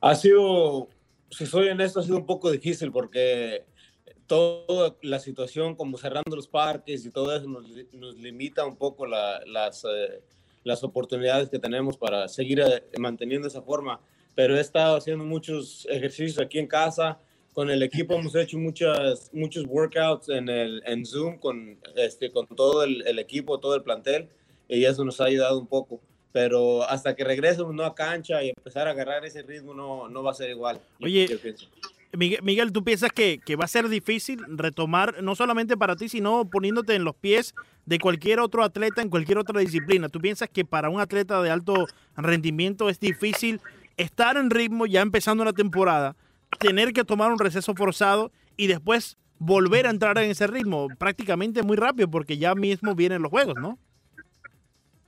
[0.00, 0.88] Ha sido,
[1.30, 3.64] si soy honesto, ha sido un poco difícil porque
[4.26, 9.06] toda la situación, como cerrando los parques y todo eso, nos, nos limita un poco
[9.06, 10.20] la- las, eh,
[10.64, 14.00] las oportunidades que tenemos para seguir eh, manteniendo esa forma.
[14.34, 17.18] Pero he estado haciendo muchos ejercicios aquí en casa.
[17.52, 22.46] Con el equipo hemos hecho muchas, muchos workouts en, el, en Zoom con, este, con
[22.46, 24.28] todo el, el equipo, todo el plantel,
[24.68, 26.00] y eso nos ha ayudado un poco.
[26.32, 27.84] Pero hasta que regresemos ¿no?
[27.84, 30.80] a cancha y empezar a agarrar ese ritmo, no, no va a ser igual.
[31.00, 31.66] Oye, yo pienso.
[32.12, 36.08] Miguel, Miguel, ¿tú piensas que, que va a ser difícil retomar, no solamente para ti,
[36.08, 37.54] sino poniéndote en los pies
[37.86, 40.08] de cualquier otro atleta en cualquier otra disciplina?
[40.08, 41.86] ¿Tú piensas que para un atleta de alto
[42.16, 43.60] rendimiento es difícil
[43.96, 46.16] estar en ritmo ya empezando una temporada,
[46.58, 51.62] tener que tomar un receso forzado y después volver a entrar en ese ritmo prácticamente
[51.62, 53.78] muy rápido porque ya mismo vienen los juegos, ¿no?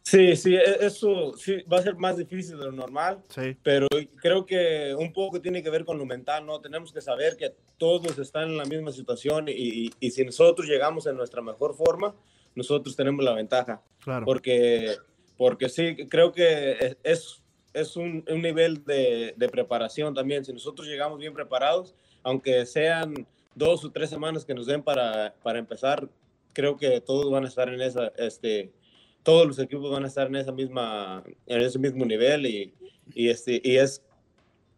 [0.05, 3.87] Sí, sí, e- eso sí va a ser más difícil de lo normal, Sí, pero
[4.21, 6.61] creo que un poco tiene que ver con lo mental, ¿no?
[6.61, 10.67] Tenemos que saber que todos están en la misma situación y, y- y si nosotros
[10.67, 12.15] llegamos en nuestra mejor forma,
[12.55, 14.25] nosotros tenemos la ventaja, claro.
[14.27, 14.97] porque,
[15.37, 17.42] porque sí, creo que es, es
[17.97, 20.45] un, un nivel de, de preparación también.
[20.45, 25.35] Si nosotros llegamos bien preparados, aunque sean dos o tres semanas que nos den para,
[25.43, 26.09] para empezar,
[26.53, 28.71] creo que todos van a estar en esa, este,
[29.23, 32.75] todos los equipos van a estar en esa misma, en ese mismo nivel y,
[33.15, 34.03] y este, y es,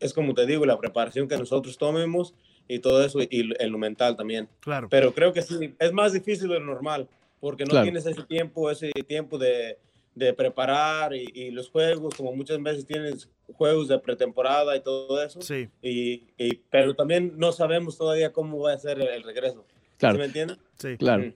[0.00, 2.34] es como te digo, la preparación que nosotros tomemos
[2.68, 4.48] y todo eso y en lo mental también.
[4.60, 4.88] Claro.
[4.88, 7.08] Pero creo que sí, es más difícil de lo normal,
[7.40, 7.84] porque no Claro.
[7.84, 9.78] tienes ese tiempo, ese tiempo de,
[10.14, 15.22] de preparar y, y los juegos, como muchas veces tienes juegos de pretemporada y todo
[15.22, 15.40] eso.
[15.42, 15.68] Sí.
[15.82, 19.64] Y, y- pero también no sabemos todavía cómo va a ser el, el regreso.
[19.98, 20.14] Claro.
[20.14, 20.58] ¿Sí me entiendes?
[20.78, 20.96] Sí.
[20.96, 21.24] Claro.
[21.24, 21.32] Mm.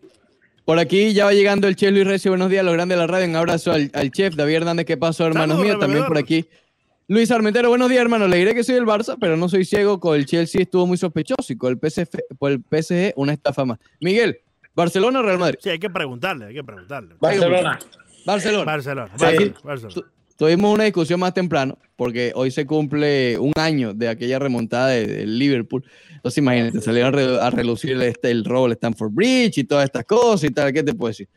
[0.65, 2.31] Por aquí ya va llegando el chef Luis Recio.
[2.31, 3.27] Buenos días, los grandes de la radio.
[3.27, 4.85] Un abrazo al, al chef David Hernández.
[4.87, 5.81] ¿Qué pasó, hermanos Saludos, míos?
[5.81, 6.47] También por aquí.
[7.11, 8.29] Luis Armentero, buenos días, hermano.
[8.29, 9.99] Le diré que soy del Barça, pero no soy ciego.
[9.99, 13.65] Con el Chelsea estuvo muy sospechoso y con el, PSF, por el PSG una estafa
[13.65, 13.79] más.
[13.99, 14.41] Miguel,
[14.75, 15.59] ¿Barcelona o Real Madrid?
[15.63, 17.15] Sí, hay que preguntarle, hay que preguntarle.
[17.19, 17.79] Barcelona.
[18.33, 18.65] Barcelona.
[18.65, 19.11] Barcelona.
[19.17, 19.25] Sí.
[19.25, 19.95] Barcelona, Barcelona.
[19.95, 20.05] Tu-
[20.39, 25.05] Tuvimos una discusión más temprano, porque hoy se cumple un año de aquella remontada de-
[25.09, 25.83] del Liverpool.
[26.15, 29.87] Entonces, imagínate, salieron a, re- a relucir este, el robo del Stanford Bridge y todas
[29.87, 30.73] estas cosas y tal.
[30.73, 31.29] ¿Qué te puedo decir?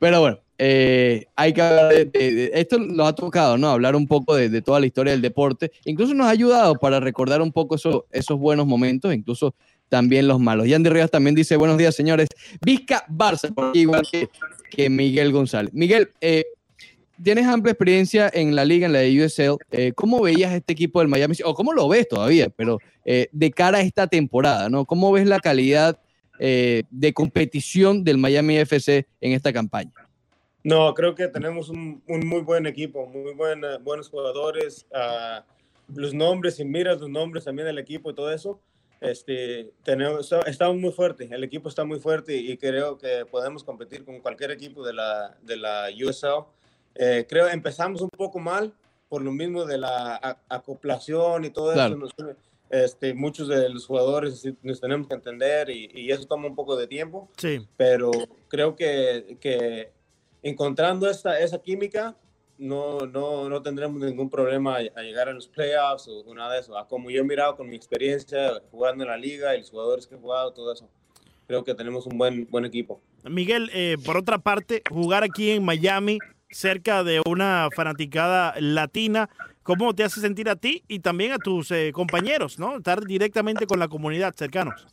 [0.00, 3.68] Pero bueno, eh, hay que hablar de, de- de- Esto lo ha tocado, ¿no?
[3.68, 5.70] Hablar un poco de, de toda la historia del deporte.
[5.84, 9.54] Incluso nos ha ayudado para recordar un poco eso- esos buenos momentos, incluso
[9.88, 10.66] también los malos.
[10.68, 12.28] Yandy Rivas también dice: Buenos días, señores.
[12.64, 14.28] Vizca Barça, igual que,
[14.70, 15.72] que Miguel González.
[15.74, 16.44] Miguel, eh,
[17.22, 19.56] tienes amplia experiencia en la liga, en la de USL.
[19.72, 21.34] Eh, ¿Cómo veías este equipo del Miami?
[21.44, 24.84] O cómo lo ves todavía, pero eh, de cara a esta temporada, ¿no?
[24.84, 25.98] ¿Cómo ves la calidad
[26.38, 29.92] eh, de competición del Miami FC en esta campaña?
[30.64, 34.86] No, creo que tenemos un, un muy buen equipo, muy buena- buenos jugadores.
[34.92, 35.44] ah,
[35.94, 38.60] los nombres, si miras los nombres también del equipo y todo eso,
[39.00, 41.28] este, tenemos, estamos muy fuerte.
[41.30, 45.36] El equipo está muy fuerte y, creo que podemos competir con cualquier equipo de la,
[45.42, 46.44] de la USL.
[46.94, 48.72] Eh, creo empezamos un poco mal
[49.08, 51.98] por lo mismo de la acoplación y todo Claro.
[52.06, 52.36] eso.
[52.70, 56.76] este, muchos de los jugadores nos tenemos que entender y, y eso toma un poco
[56.76, 58.10] de tiempo Sí, pero
[58.48, 59.92] creo que, que
[60.42, 62.16] encontrando esta, esa química
[62.58, 66.60] no, no, no tendremos ningún problema a, llegar a los playoffs o, o nada de
[66.60, 66.76] eso.
[66.76, 70.06] A como yo he mirado con mi experiencia jugando en la liga y los jugadores
[70.06, 70.88] que he jugado, todo eso,
[71.46, 73.00] creo que tenemos un buen, buen equipo.
[73.24, 76.18] Miguel, eh, por otra parte, jugar aquí en Miami,
[76.50, 79.28] cerca de una fanaticada latina,
[79.62, 82.78] ¿cómo te hace sentir a ti y también a tus eh, compañeros, ¿no?
[82.78, 84.86] Estar directamente con la comunidad, cercanos.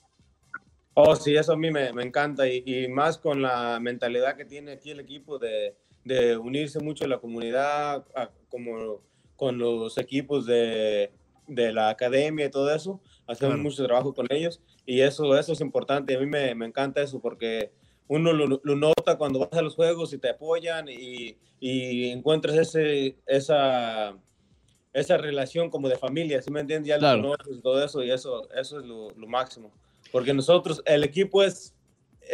[0.94, 4.46] Oh, sí, eso a mí me, me encanta y, y más con la mentalidad que
[4.46, 5.76] tiene aquí el equipo de,
[6.06, 9.02] de unirse mucho a la comunidad, a- como
[9.36, 11.12] con los equipos de,
[11.48, 13.02] de la academia y todo eso.
[13.28, 13.64] Hacemos Claro.
[13.64, 16.16] mucho trabajo con ellos y eso, eso es importante.
[16.16, 17.72] A mí me, me encanta eso porque
[18.08, 22.56] uno lo, lo nota cuando vas a los juegos y te apoyan y, y encuentras
[22.56, 24.16] ese, esa,
[24.94, 26.88] esa relación como de familia, ¿sí me entiendes?
[26.90, 27.22] Ya Claro.
[27.22, 29.72] lo y todo eso y eso, eso es lo, lo máximo.
[30.12, 31.75] Porque nosotros, el equipo es-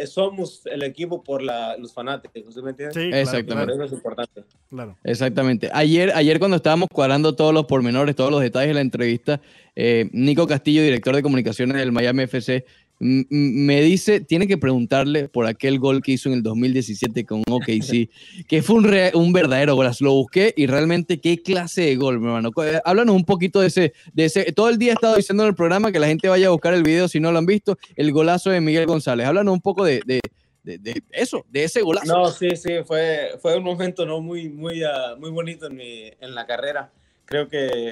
[0.06, 2.94] somos el equipo por la, los fanáticos, ¿sí me entiendes?
[2.94, 3.54] Sí, claro, Exactamente.
[3.54, 4.44] Por Claro, eso es importante.
[4.70, 4.98] claro.
[5.04, 5.70] Exactamente.
[5.72, 9.40] Ayer, ayer cuando estábamos cuadrando todos los pormenores, todos los detalles de la entrevista,
[9.74, 12.64] eh, Nico Castillo, director de comunicaciones del Miami FC,
[13.04, 18.08] me dice, tiene que preguntarle por aquel gol que hizo en el 2017 con OKC,
[18.48, 20.04] que fue un, re- un verdadero golazo.
[20.04, 22.50] Lo busqué y realmente qué clase de gol, mi hermano.
[22.64, 24.52] Eh, Háblanos un poquito de ese, de ese.
[24.52, 26.74] Todo el día he estado diciendo en el programa que la gente vaya a buscar
[26.74, 29.26] el video si no lo han visto, el golazo de Miguel González.
[29.26, 30.20] Háblanos un poco de, de-
[30.62, 32.06] de- de eso, de ese golazo.
[32.06, 36.04] No, sí, sí, fue, fue un momento no muy, muy, ah, muy bonito en, mi,
[36.20, 36.92] en la carrera.
[37.24, 37.90] Creo que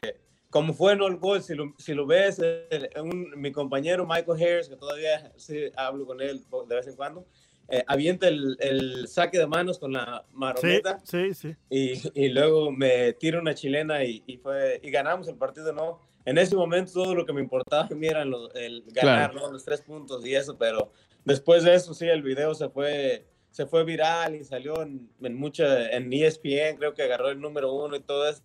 [0.50, 4.42] como fue no el gol, si lo, si lo ves, eh, un- mi compañero Michael
[4.42, 7.24] Harris, que todavía sí hablo con él de vez en cuando,
[7.68, 11.54] eh, avienta el, el saque de manos con la Sí, marometa sí, sí.
[11.70, 16.00] y, y luego me tira una chilena y, y fue, y ganamos el partido, ¿no?
[16.24, 19.50] En ese momento todo lo que me importaba a mí era el ganar, ¿no?
[19.52, 20.90] Los tres puntos y eso, pero
[21.24, 25.34] después de eso sí, el video se fue, se fue viral y salió en, en
[25.36, 28.42] mucha, en ESPN, creo que agarró el número uno y todo eso.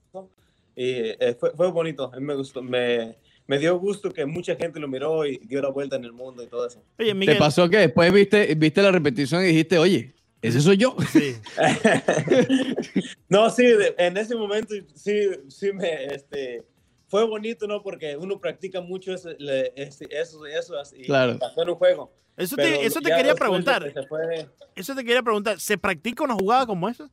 [0.75, 3.15] Y eh, fue, fue bonito, a mí me gustó, me,
[3.47, 6.43] me dio gusto que mucha gente lo miró y dio la vuelta en el mundo
[6.43, 6.83] y todo eso.
[6.99, 7.37] Oye, ¿Te Miguel.
[7.37, 10.95] pasó que después viste, viste la repetición y dijiste, oye, ese soy yo?
[11.11, 11.35] Sí.
[13.29, 13.63] no, sí,
[13.97, 16.63] en ese momento sí, sí me, este,
[17.07, 17.81] fue bonito, ¿no?
[17.81, 21.37] Porque uno practica mucho eso, le- este, eso, eso, y Claro.
[21.57, 22.11] en un juego.
[22.37, 23.93] Eso te, eso te quería preguntar.
[24.09, 25.59] fue- Eso te quería preguntar.
[25.59, 27.09] ¿Se practica una jugada como esa?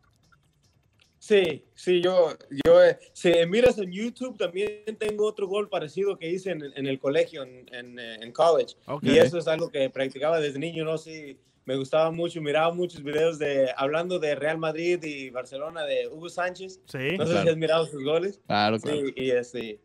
[1.24, 2.30] Sí, sí, yo,
[2.66, 6.84] yo, eh, si miras en YouTube, también tengo otro gol parecido que hice en, en
[6.88, 8.74] el colegio, en, en, eh, en college.
[8.88, 9.04] Ok.
[9.04, 10.98] Y eso es algo que practicaba desde niño, ¿no?
[10.98, 16.08] Sí, me gustaba mucho, miraba muchos videos de, hablando de Real Madrid y Barcelona, de
[16.08, 16.80] Hugo Sánchez.
[16.86, 17.16] Sí.
[17.16, 17.42] No sé Claro.
[17.42, 18.40] si has mirado sus goles.
[18.48, 18.98] Claro, claro.
[19.06, 19.80] Sí, y este,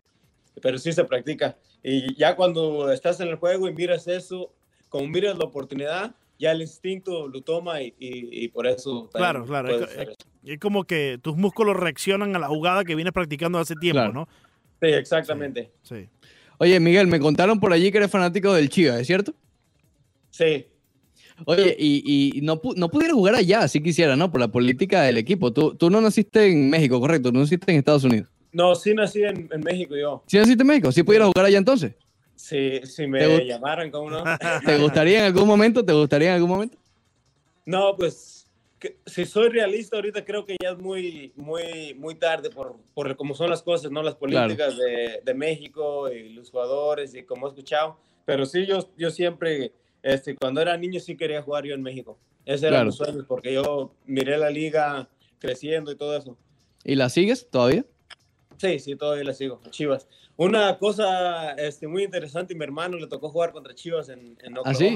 [0.59, 1.55] pero sí se practica.
[1.83, 4.55] Y ya cuando estás en el juego y miras eso,
[4.89, 9.07] como miras la oportunidad, ya el instinto lo toma y, y, y por eso.
[9.13, 9.85] Claro, claro.
[10.53, 14.13] Es, como que tus músculos reaccionan a la jugada que vienes practicando hace tiempo, Claro.
[14.13, 14.27] ¿no?
[14.81, 15.71] Sí, exactamente.
[15.83, 16.07] Sí.
[16.59, 19.33] Oye, Miguel, me contaron por allí que eres fanático del Chivas, ¿es cierto?
[20.29, 20.67] Sí.
[21.45, 24.31] Oye, y, y no, no pudiera jugar allá si quisiera, ¿no?
[24.31, 25.53] Por la política del equipo.
[25.53, 28.27] Tú, tú no naciste en México, correcto, tú naciste en Estados Unidos.
[28.51, 30.23] No, sí nací en, en México yo.
[30.25, 30.91] ¿Sí naciste en México?
[30.91, 31.93] ¿Sí pudieras jugar allá entonces?
[32.35, 34.23] Si, si ¿Te me llamaran, ¿cómo no?
[34.65, 35.83] ¿Te gustaría en algún momento?
[35.83, 36.77] ¿Te gustaría en algún momento?
[37.65, 38.36] No, pues
[38.79, 43.15] que- si soy realista ahorita creo que ya es muy, muy, muy tarde por, por
[43.15, 44.03] cómo son las cosas, ¿no?
[44.03, 47.97] Las políticas de, de México y los jugadores y como he escuchado.
[48.25, 49.71] Pero sí, yo, yo siempre,
[50.03, 52.17] este, cuando era niño sí quería jugar yo en México.
[52.45, 52.85] Ese era Claro.
[52.87, 55.09] mi sueño porque yo miré la liga
[55.39, 56.37] creciendo y todo eso.
[56.83, 57.85] ¿Y la sigues todavía?
[58.57, 59.61] Sí, sí, todavía la sigo.
[59.69, 60.07] Chivas.
[60.35, 64.73] Una cosa este, muy interesante, mi hermano le tocó jugar contra Chivas en, en ¿Ah,
[64.73, 64.95] sí?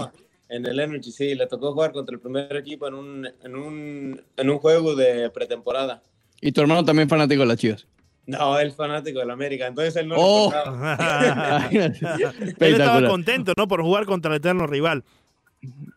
[0.51, 4.21] En el Energy, sí, le tocó jugar contra el primer equipo en un, en un,
[4.35, 6.03] en un juego de pretemporada.
[6.41, 7.87] Y tu hermano también fanático de las Chivas.
[8.25, 10.51] No, él es fanático del América, entonces él no Oh.
[11.71, 13.65] Él estaba contento, ¿no?
[13.69, 15.05] Por jugar contra el eterno rival.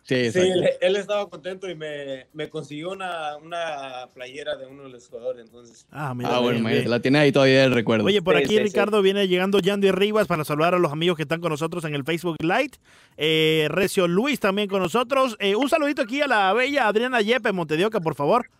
[0.02, 4.82] Sí, Sí, él, él estaba contento y me, me consiguió una, una playera de uno
[4.82, 5.86] de los jugadores, entonces.
[5.90, 6.36] Ah, mira.
[6.36, 6.90] Ah, bueno, bien, bien.
[6.90, 8.04] la tienes ahí todavía el recuerdo.
[8.04, 8.62] Oye, por Sí, aquí sí, sí.
[8.62, 11.94] Ricardo viene llegando Yandy Rivas para saludar a los amigos que están con nosotros en
[11.94, 12.72] el Facebook Live.
[13.16, 15.36] Eh, Recio Luis también con nosotros.
[15.40, 18.50] Eh, un saludito aquí a la bella Adriana Yepe Montedioca, por favor.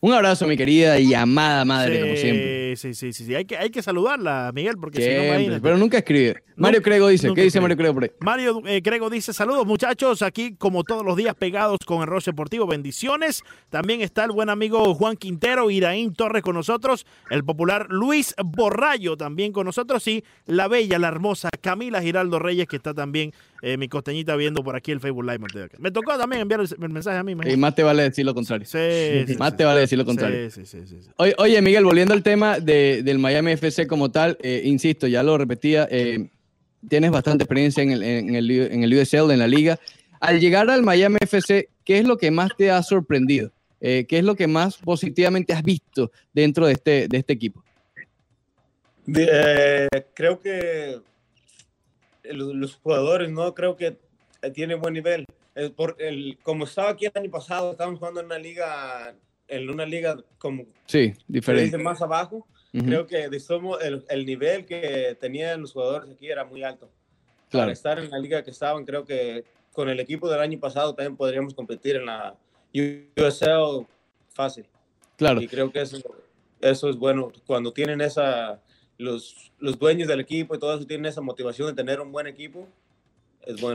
[0.00, 2.76] Un abrazo, mi querida y amada madre, como siempre.
[2.76, 3.34] Sí, sí, sí, sí.
[3.34, 5.60] Hay que, hay que saludarla, Miguel, porque si no, Siempre, imagínate.
[5.60, 6.42] pero nunca escribe.
[6.54, 7.60] Mario Crego dice, ¿qué dice.
[7.60, 8.10] Mario Crego por ahí?
[8.20, 12.30] Mario eh, Grego dice, saludos muchachos, aquí como todos los días pegados con el Roche
[12.32, 13.42] Deportivo, bendiciones.
[13.70, 19.16] También está el buen amigo Juan Quintero, Iraín Torres con nosotros, el popular Luis Borrayo
[19.16, 23.32] también con nosotros y la bella, la hermosa Camila Giraldo Reyes que está también,
[23.62, 25.38] eh, mi costeñita, viendo por aquí el Facebook Live.
[25.78, 27.36] Me tocó también enviar el, el mensaje a mí.
[27.46, 28.66] Y más te vale decir lo contrario.
[28.66, 28.78] Sí,
[29.28, 29.66] sí, Más sí, te sí.
[29.66, 30.50] vale decir lo contrario.
[30.50, 31.10] Sí, sí, sí, sí, sí.
[31.16, 35.22] Oye, oye, Miguel, volviendo al tema de- del Miami FC como tal, eh, insisto, ya
[35.22, 36.28] lo repetía, eh,
[36.88, 39.78] tienes bastante experiencia en el, en, el, en el USL, en la liga.
[40.20, 43.50] Al llegar al Miami FC, ¿qué es lo que más te ha sorprendido?
[43.80, 47.62] Eh, ¿Qué es lo que más positivamente has visto dentro de este, de este equipo?
[49.06, 50.98] De- eh, creo que
[52.24, 53.54] los, los jugadores, ¿no?
[53.54, 53.96] Creo que
[54.54, 55.24] tienen buen nivel.
[55.54, 59.14] El, por, el, como estaba aquí el año pasado, estábamos jugando en una liga,
[59.48, 61.76] en una liga como Sí, diferente.
[61.78, 62.46] más abajo.
[62.72, 66.62] Ujú, Creo que de somos, el, el nivel que tenían los jugadores aquí era muy
[66.62, 66.90] alto.
[67.48, 70.58] claro, Para estar en la liga que estaban, creo que con el equipo del año
[70.60, 72.36] pasado también podríamos competir en la
[72.74, 73.86] USL
[74.30, 74.66] fácil.
[75.16, 75.40] claro.
[75.40, 75.98] Y creo que eso,
[76.60, 77.32] eso es bueno.
[77.46, 78.60] Cuando tienen esa,
[78.98, 82.26] los, los dueños del equipo y todo eso tienen esa motivación de tener un buen
[82.26, 82.68] equipo,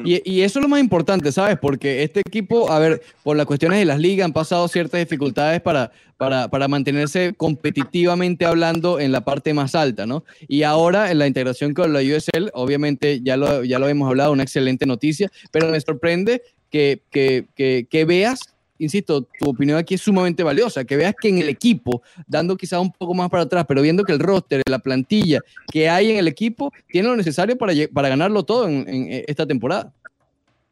[0.06, 1.58] Y, eso es lo más importante, ¿sabes?
[1.60, 5.62] Porque este equipo, a ver, por las cuestiones de las ligas han pasado ciertas dificultades
[5.62, 10.24] para, para, para mantenerse competitivamente hablando en la parte más alta, ¿no?
[10.48, 14.32] Y ahora en la integración con la USL, obviamente ya lo, ya lo hemos hablado,
[14.32, 17.48] una excelente noticia, pero me sorprende que, que,
[17.90, 18.53] que veas
[18.84, 22.80] insisto, tu opinión aquí es sumamente valiosa, que veas que en el equipo, dando quizás
[22.80, 25.40] un poco más para atrás, pero viendo que el roster, la plantilla
[25.72, 29.46] que hay en el equipo, tiene lo necesario para, para ganarlo todo en, en esta
[29.46, 29.94] temporada.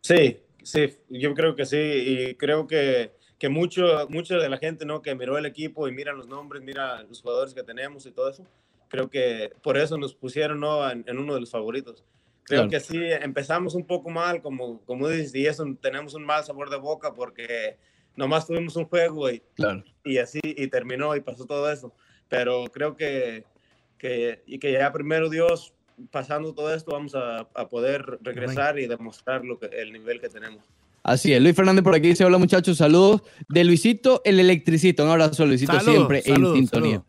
[0.02, 4.86] Sí, sí, yo creo que sí, y creo que, que mucho, mucho de la gente
[4.86, 5.02] ¿no?
[5.02, 8.30] que miró el equipo y mira los nombres, mira los jugadores que tenemos y todo
[8.30, 8.46] eso,
[8.88, 10.90] creo que por eso nos pusieron ¿no?
[10.90, 12.04] en, en uno de los favoritos.
[12.44, 12.70] Creo Claro.
[12.72, 16.70] que sí, empezamos un poco mal, como, como dices, y eso tenemos un mal sabor
[16.70, 17.78] de boca porque
[18.16, 19.84] nomás tuvimos un juego y, Claro.
[20.04, 21.94] y así, y terminó y pasó todo eso.
[22.30, 23.44] Pero creo que,
[23.98, 25.74] que, y que ya primero Dios,
[26.12, 30.30] pasando todo esto, vamos a, a poder regresar y demostrar lo que, el nivel que
[30.30, 30.64] tenemos.
[31.04, 35.10] Así es, Luis Fernández por aquí dice, hola muchachos, saludos de Luisito, el electricito, un
[35.10, 37.04] abrazo Luisito Saludos, siempre saludos, en sintonía.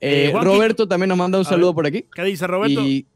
[0.00, 1.74] Eh, Eh, Juanqui- Roberto también nos manda un saludo ver.
[1.76, 2.04] por aquí.
[2.14, 2.80] ¿Qué dice Roberto?
[2.82, 3.06] Y,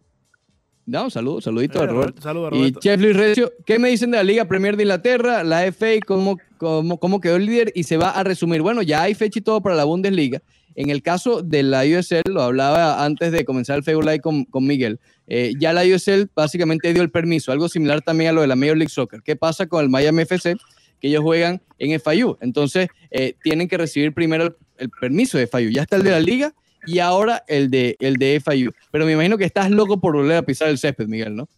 [0.90, 2.20] no, un saludo, saludito Eh, a Roberto.
[2.22, 2.80] Saludos, Y Roberto.
[2.80, 6.38] Chef Luis Recio, ¿qué me dicen de la Liga Premier de Inglaterra, la FA, cómo,
[6.58, 7.72] cómo, cómo quedó el líder?
[7.74, 8.60] Y se va a resumir.
[8.62, 10.42] Bueno, ya hay fecha y todo para la Bundesliga.
[10.74, 14.44] En el caso de la USL, lo hablaba antes de comenzar el Facebook Live con,
[14.44, 18.40] con Miguel, eh, ya la USL básicamente dio el permiso, algo similar también a lo
[18.40, 19.20] de la Major League Soccer.
[19.22, 20.56] ¿Qué pasa con el Miami FC?
[21.00, 22.36] Que ellos juegan en FIU.
[22.40, 25.70] Entonces, eh, tienen que recibir primero el, el permiso de FIU.
[25.70, 26.54] Ya está el de la Liga
[26.86, 28.72] y ahora el de, el de FIU.
[28.90, 31.48] Pero me imagino que estás loco por volver a pisar el césped, Miguel, ¿no?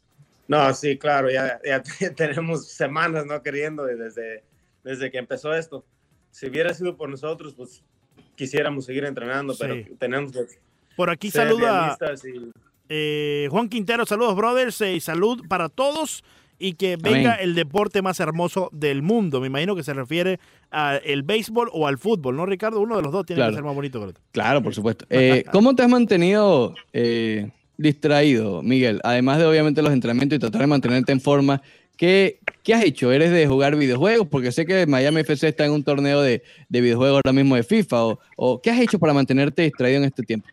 [0.48, 1.82] No, sí, claro, ya, ya
[2.16, 4.42] tenemos semanas no queriendo desde,
[4.84, 5.84] desde que empezó esto.
[6.30, 7.82] Si hubiera sido por nosotros, pues
[8.34, 10.46] quisiéramos seguir entrenando, pero tenemos que
[10.96, 12.50] Por aquí ser saluda y
[12.88, 16.24] eh, Juan Quintero, saludos brothers eh, y salud para todos
[16.64, 17.36] y que venga Amén.
[17.42, 19.40] el deporte más hermoso del mundo.
[19.40, 20.38] Me imagino que se refiere
[20.70, 22.80] al béisbol o al fútbol, ¿no, Ricardo?
[22.80, 23.50] Uno de los dos tiene Claro.
[23.50, 24.22] que ser más bonito que el otro.
[24.30, 25.04] Claro, por supuesto.
[25.10, 29.00] Eh, ¿Cómo te has mantenido eh, distraído, Miguel?
[29.04, 31.60] Además de obviamente los entrenamientos y tratar de mantenerte en forma,
[31.96, 33.10] ¿qué, qué has hecho?
[33.12, 34.28] ¿Eres de jugar videojuegos?
[34.28, 37.64] Porque sé que Miami FC está en un torneo de, de videojuegos ahora mismo de
[37.64, 38.04] FIFA.
[38.06, 40.48] O, o ¿Qué has hecho para mantenerte distraído en este tiempo?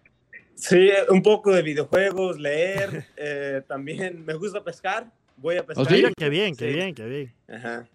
[0.56, 5.10] sí, un poco de videojuegos, leer, eh, también me gusta pescar,
[5.40, 5.86] voy a pescar.
[5.88, 5.94] sí?
[5.96, 6.74] Mira, qué bien, qué Sí.
[6.76, 7.34] bien, qué bien.
[7.48, 7.88] Ajá.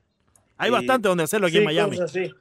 [0.57, 1.97] Hay Y- bastante donde hacerlo aquí Sí, en Miami.
[1.97, 2.33] cosas así.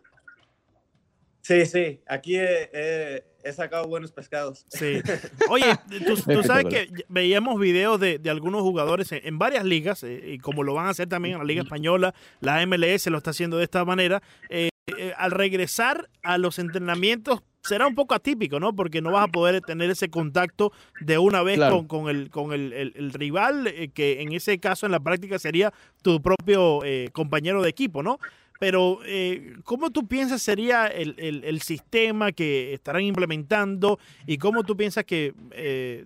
[1.41, 4.65] Sí, sí, aquí he, he- he sacado buenos pescados.
[4.69, 5.01] Sí.
[5.49, 5.65] Oye,
[6.07, 10.21] tú, tú sabes que veíamos videos de, de algunos jugadores en, en varias ligas, eh,
[10.25, 13.31] y como lo van a hacer también en la Liga Española, la MLS lo está
[13.31, 14.21] haciendo de esta manera.
[14.49, 18.75] eh, eh, al regresar a los entrenamientos será un poco atípico, ¿no?
[18.75, 21.77] Porque no vas a poder tener ese contacto de una vez Claro.
[21.77, 24.99] con, con el, con el, el- el rival, eh, que en ese caso en la
[24.99, 28.19] práctica sería tu propio eh, compañero de equipo, ¿no?
[28.59, 35.03] Pero, eh, ¿cómo tú piensas sería el, sistema que estarán implementando y cómo tú piensas
[35.05, 36.05] que eh,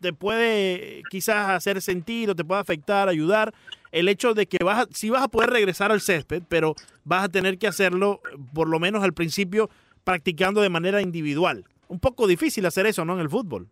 [0.00, 3.52] te puede quizás hacer sentir o te puede afectar, ayudar
[3.92, 7.24] el hecho de que vas a, sí vas a poder regresar al césped, pero vas
[7.24, 8.20] a tener que hacerlo
[8.54, 9.68] por lo menos al principio
[10.04, 11.64] practicando de manera individual?
[11.88, 13.14] Un poco difícil hacer eso, ¿no?
[13.14, 13.68] En el fútbol.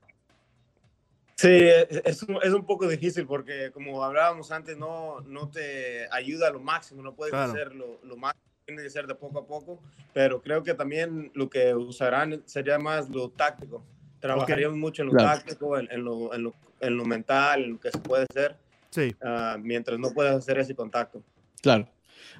[1.37, 6.09] Sí, es, es un, es un poco difícil porque como hablábamos antes, no, no te
[6.11, 7.53] ayuda a lo máximo, no puedes Claro.
[7.53, 9.81] hacer lo, lo máximo, tiene que ser de poco a poco,
[10.13, 13.85] pero creo que también lo que usarán sería más lo táctico.
[14.19, 15.29] Trabajaríamos mucho en lo Claro.
[15.39, 18.57] táctico, en, en lo, en, lo, en lo mental, en lo que se puede hacer,
[18.91, 19.15] Sí.
[19.23, 21.23] ah, mientras no puedas hacer ese contacto.
[21.63, 21.89] Claro.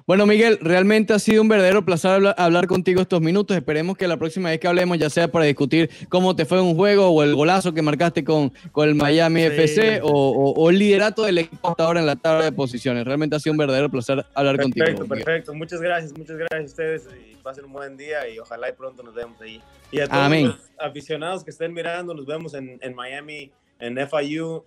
[0.07, 3.55] Bueno, Miguel, realmente ha sido un verdadero placer hablar, hablar contigo estos minutos.
[3.55, 6.63] Esperemos que la próxima vez que hablemos, ya sea para discutir cómo te fue en
[6.65, 9.45] un juego o el golazo que marcaste con, con el Miami Sí.
[9.47, 13.05] FC o, o- o el liderato del equipo hasta ahora en la tabla de posiciones.
[13.05, 15.03] Realmente ha sido un verdadero placer hablar Perfecto, contigo.
[15.03, 15.23] Miguel.
[15.25, 15.53] perfecto.
[15.53, 19.03] Muchas gracias, muchas gracias a ustedes y pasen un buen día y ojalá y pronto
[19.03, 19.61] nos vemos ahí.
[19.91, 20.47] Y a todos Amén.
[20.47, 24.63] los aficionados que estén mirando, nos vemos en, en Miami, en FIU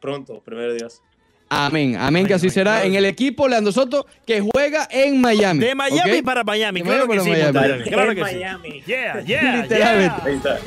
[0.00, 1.00] pronto, primero Dios.
[1.48, 2.84] Amén, amén, que así será.
[2.84, 5.60] En el equipo, Leandro Soto, que juega en Miami.
[5.60, 7.52] De Miami para Miami, De claro Miami que sí, Miami.
[7.90, 8.34] Claro En que sí.
[8.36, 8.82] Miami.
[8.86, 9.76] Yeah, yeah, Literalmente.
[9.76, 10.22] yeah.
[10.24, 10.58] Ahí está.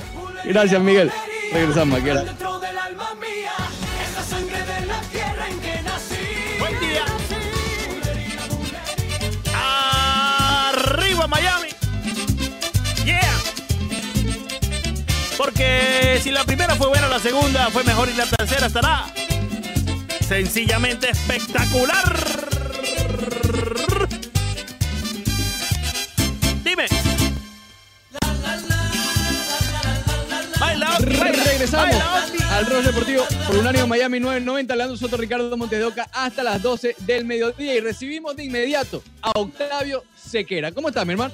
[0.46, 1.12] Gracias, Miguel.
[1.52, 2.10] Regresamos aquí.
[6.60, 7.06] Buen día.
[10.74, 11.70] Arriba Miami.
[13.06, 13.22] Yeah.
[15.38, 19.06] Porque si la primera fue buena, la segunda fue mejor y la tercera estará
[20.28, 22.16] sencillamente espectacular.
[26.64, 26.86] Dime.
[30.60, 31.96] Baila, Regresamos
[32.52, 36.62] al Rojo Deportivo por Unánimo Miami 990, Leandro Soto, Ricardo Montes de Oca, hasta las
[36.62, 37.76] 12 del mediodía.
[37.76, 40.74] Y recibimos de inmediato a Octavio Sequera.
[40.74, 41.34] ¿Cómo estás, mi hermano?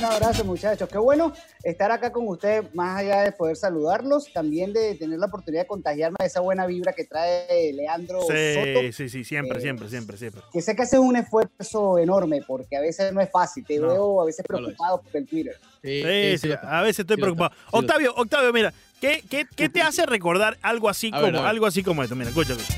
[0.00, 0.88] Un abrazo, muchachos.
[0.88, 1.30] Qué bueno
[1.62, 5.66] estar acá con ustedes, más allá de poder saludarlos, también de tener la oportunidad de
[5.66, 8.32] contagiarme de esa buena vibra que trae Leandro Soto.
[8.34, 10.40] Sí, sí, sí, siempre, Eh, siempre, siempre, siempre.
[10.54, 13.62] Que sé que hace un esfuerzo enorme, porque a veces no es fácil.
[13.66, 13.88] Te No.
[13.88, 15.56] veo a veces No preocupado por el Twitter.
[15.82, 17.50] Sí, Sí, sí, a veces estoy Sí preocupado.
[17.54, 17.60] sí.
[17.72, 18.72] Octavio, Octavio, mira,
[19.02, 22.16] ¿qué, qué, qué te hace recordar algo así como ver, algo así como esto?
[22.16, 22.54] Mira, escucha.
[22.54, 22.74] escucha.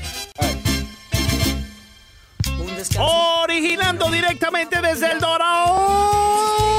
[2.59, 3.01] Un descanso,
[3.43, 6.72] Originando directamente desde el Dorado.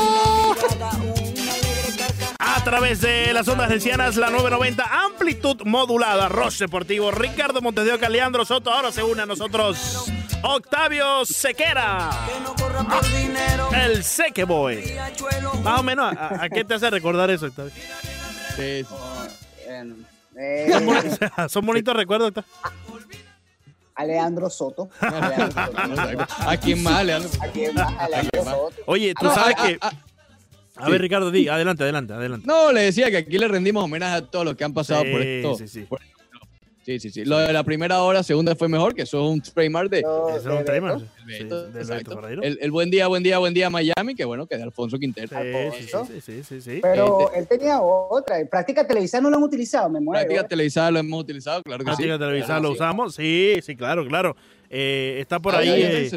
[2.64, 7.92] A través de las ondas hercianas, la 990, amplitud modulada, Roche Deportivo, Ricardo Montes de
[7.92, 10.10] Oca, Leandro Soto, ahora se une a nosotros
[10.42, 13.68] Octavio Sequera, Que no corra por dinero.
[13.70, 14.96] el Seque Boy.
[15.62, 17.70] Más o menos, ¿a, a qué te hace recordar eso, Octavio?
[18.56, 18.94] Sí, sí.
[20.34, 20.72] Eh,
[21.50, 22.50] Son bonitos recuerdos, Octavio.
[23.94, 24.88] a Leandro Soto.
[25.00, 26.48] A Leandro Soto.
[26.48, 27.30] ¿A quién más, Leandro?
[27.42, 27.92] ¿A quién más?
[27.98, 28.54] A Leandro más?
[28.54, 28.76] Soto.
[28.86, 29.78] Oye, tú sabes ah, que...
[30.76, 32.46] A ver, Ricardo, di, adelante, adelante, adelante.
[32.46, 35.10] No, le decía que aquí le rendimos homenaje a todos los que han pasado Sí,
[35.12, 35.54] por esto.
[35.56, 35.80] sí, sí.
[35.82, 36.00] Por-
[36.84, 37.24] sí, sí, sí.
[37.24, 40.36] Lo de la primera hora, segunda fue mejor, que eso es un trademark de Eso
[40.36, 41.48] es un el Sí,
[42.42, 45.28] el, el buen día, buen día, buen día Miami, que bueno, que de Alfonso Quintero.
[45.28, 45.56] Sí, sí,
[45.94, 46.06] Alfonso.
[46.12, 46.78] sí, sí, sí, sí.
[46.82, 48.40] Pero Eh, él tenía otra.
[48.40, 50.20] En práctica televisiva no lo han utilizado, me muero.
[50.26, 51.96] Práctica televisada lo hemos utilizado, claro que sí.
[51.96, 52.74] Práctica televisada lo sí.
[52.74, 53.14] usamos.
[53.14, 54.36] Sí, sí, claro, claro.
[54.70, 56.10] Eh, está por Ah, ahí eh,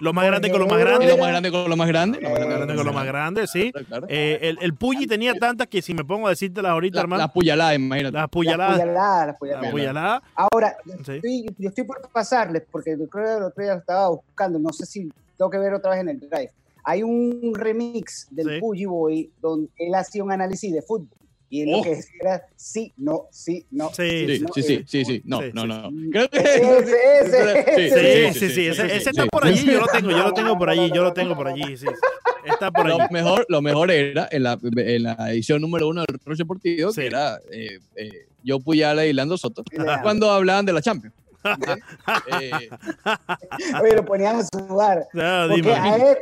[0.00, 1.08] los más grandes con los más grandes.
[1.10, 2.20] lo más grande con lo más grande.
[2.20, 3.70] lo más grande con los más grandes, sí.
[3.72, 4.06] Claro, claro.
[4.08, 7.20] Eh, el, el Pulli tenía tantas que si me pongo a decírtelas ahorita, La, hermano,
[7.22, 8.12] la puyalada, imagínate.
[8.14, 8.78] las Las puñaladas.
[8.78, 9.70] puñaladas, las Las puñaladas.
[9.70, 10.22] puñaladas.
[10.34, 11.12] Ahora, Sí.
[11.12, 14.58] estoy, yo estoy por pasarles, porque yo creo que el otro día lo estaba buscando,
[14.58, 16.50] no sé si tengo que ver otra vez en el drive.
[16.84, 18.60] Hay un remix del Sí.
[18.60, 21.08] Puggy Boy donde él hacía un análisis de fútbol.
[21.54, 21.76] Y él Oh.
[21.76, 23.90] lo que decía era sí, no, sí, no.
[23.92, 25.22] Sí, Sí, no, sí, sí, eh, sí, sí.
[25.26, 25.90] No, no, no.
[26.10, 26.38] Creo que.
[26.38, 28.32] Ese, ese, Sí, ese.
[28.40, 31.02] sí, sí, ese, está por allí, yo lo tengo, yo lo tengo por allí, yo
[31.02, 31.86] lo tengo por allí, sí.
[32.46, 32.96] Está por allí.
[32.98, 36.90] Lo mejor, lo mejor era en la, en la edición número uno del Roche Deportivo,
[36.90, 37.02] Sí.
[37.02, 38.10] que era eh, eh,
[38.42, 39.62] yo Puyala y Lando Soto,
[40.02, 41.14] cuando hablaban de la Champions.
[42.40, 42.70] Eh,
[43.82, 45.06] Oye, lo ponían a sudar.
[45.14, 45.74] Ah, Porque, dime.
[45.74, 46.16] a él-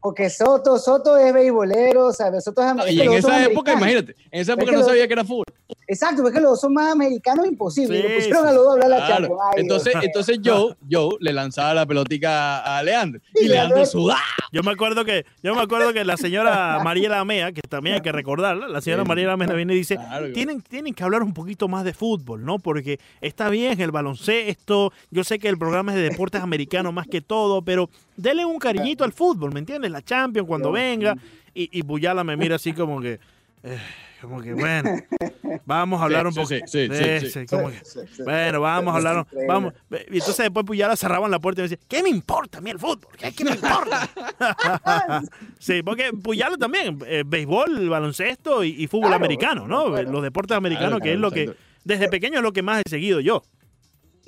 [0.00, 4.14] porque Soto, Soto es beisbolero, o sea, Soto es es y en esa época, imagínate,
[4.30, 5.44] en esa Es época no sabía que era fútbol.
[5.86, 7.96] Exacto, porque los dos son más americanos imposible.
[7.96, 9.12] Sí, lo pusieron sí, a los dos a hablar la Claro.
[9.28, 9.40] Champions.
[9.42, 9.62] Ay, Dios.
[9.62, 13.20] Entonces, entonces Joe, Joe le lanzaba la pelotica a Leandro.
[13.34, 14.20] Y Y Leandro sudaba.
[14.52, 18.00] Yo me acuerdo que, yo me acuerdo que la señora Mariela Amea, que también hay
[18.02, 19.08] que recordarla, la señora Sí.
[19.08, 22.44] Mariela Amea viene y dice, Claro tienen, tienen que hablar un poquito más de fútbol,
[22.44, 22.58] ¿no?
[22.58, 27.06] Porque está bien el baloncesto, yo sé que el programa es de deportes americanos más
[27.06, 29.87] que todo, pero denle un cariñito al fútbol, ¿me entiendes?
[29.90, 31.14] La Champions cuando venga,
[31.54, 33.18] y, y Buyala me mira así como que,
[33.62, 33.78] eh,
[34.20, 34.90] como que, bueno,
[35.64, 36.48] vamos a hablar un poco.
[38.24, 39.74] bueno, vamos a hablar, vamos.
[40.10, 42.70] Y entonces después Puyala cerraban la puerta y me decía, ¿qué me importa a mí
[42.70, 43.08] el fútbol?
[43.16, 44.08] ¿Qué, qué me importa?
[45.58, 49.86] sí, porque Puyala también, eh, béisbol, baloncesto y, y fútbol Claro, americano, ¿no?
[49.86, 50.10] claro.
[50.10, 52.90] Los deportes americanos, Claro, que es lo que, desde pequeño es lo que más he
[52.90, 53.42] seguido yo.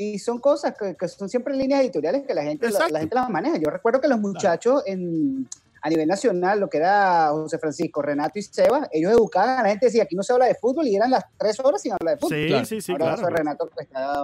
[0.03, 3.15] Y son cosas que, que son siempre líneas editoriales que la gente, la, la gente
[3.15, 3.59] las maneja.
[3.59, 5.47] Yo recuerdo que los muchachos en,
[5.83, 9.69] a nivel nacional, lo que era José Francisco, Renato y Seba, ellos educaban a la
[9.69, 12.15] gente, decía, aquí no se habla de fútbol y eran las tres horas sin hablar
[12.15, 12.39] de fútbol.
[12.39, 12.65] Sí, Claro.
[12.65, 13.37] sí, sí, ahora claro.
[13.37, 14.23] Renato que está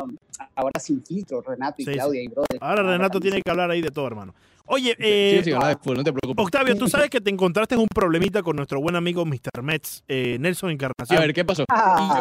[0.55, 1.93] ahora sin filtro, Renato y sí.
[1.93, 2.59] Claudia y brother.
[2.61, 4.35] Ahora Renato tiene que hablar ahí de todo, hermano.
[4.67, 6.45] Oye, eh, sí, habla de fútbol, no te preocupes.
[6.45, 9.63] Octavio, tú sabes que te encontraste un problemita con nuestro buen amigo Mr.
[9.63, 11.21] Mets, eh, Nelson A Encarnación.
[11.21, 11.65] ver, ¿qué pasó?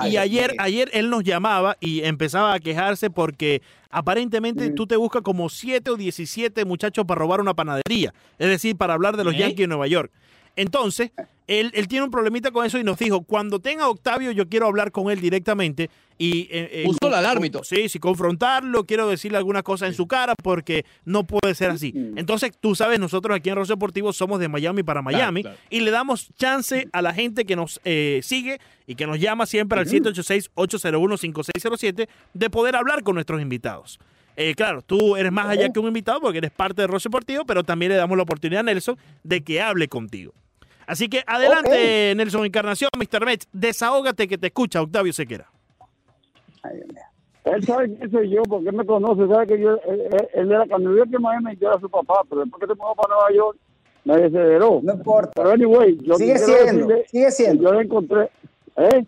[0.05, 4.75] Y, y ayer, ayer él nos llamaba y empezaba a quejarse porque aparentemente Mm.
[4.75, 8.13] tú te buscas como 7 o 17 muchachos para robar una panadería.
[8.37, 9.37] Es decir, para hablar de los ¿Eh?
[9.37, 10.11] Yankees de Nueva York.
[10.55, 11.11] Entonces,
[11.47, 14.65] él, él tiene un problemita con eso y nos dijo, cuando tenga Octavio yo quiero
[14.67, 16.41] hablar con él directamente y...
[16.43, 17.63] eh, eh, Puso con- todo.
[17.63, 21.91] Sí, sí, confrontarlo, quiero decirle algunas cosas en su cara porque no puede ser así.
[21.93, 22.17] Mm.
[22.17, 25.57] Entonces, tú sabes, nosotros aquí en Rosso Deportivo somos de Miami para Miami claro.
[25.69, 29.45] y le damos chance a la gente que nos eh, sigue y que nos llama
[29.45, 33.99] siempre al 786-801-5607 de poder hablar con nuestros invitados.
[34.37, 37.45] Eh, claro, tú eres más allá que un invitado porque eres parte de Rosso Deportivo,
[37.45, 40.33] pero también le damos la oportunidad a Nelson de que hable contigo.
[40.87, 43.25] Así que adelante, Nelson Encarnación, Mr.
[43.25, 45.47] Mets, desahógate que te escucha Octavio Sequera.
[46.63, 47.01] Ay, Dios mío.
[47.45, 50.51] Él sabe quién soy yo, porque él me conoce, sabe que yo, él, él- él
[50.51, 52.95] era cuando vivía aquí en Miami, yo era su papá, pero después que se mudó
[52.95, 53.57] para Nueva York,
[54.03, 54.79] me desederó.
[54.81, 55.31] No importa.
[55.35, 58.29] Pero anyway, yo Sigue siendo, decirle sigue siendo, Yo le encontré,
[58.77, 59.05] ¿eh?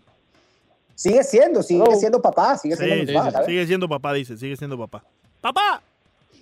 [0.93, 1.95] sigue siendo, sigue Hello.
[1.95, 5.03] siendo papá, sigue Sí, siendo sí, papá, sí, sigue siendo papá, dice, sigue siendo papá.
[5.41, 5.82] ¡Papá!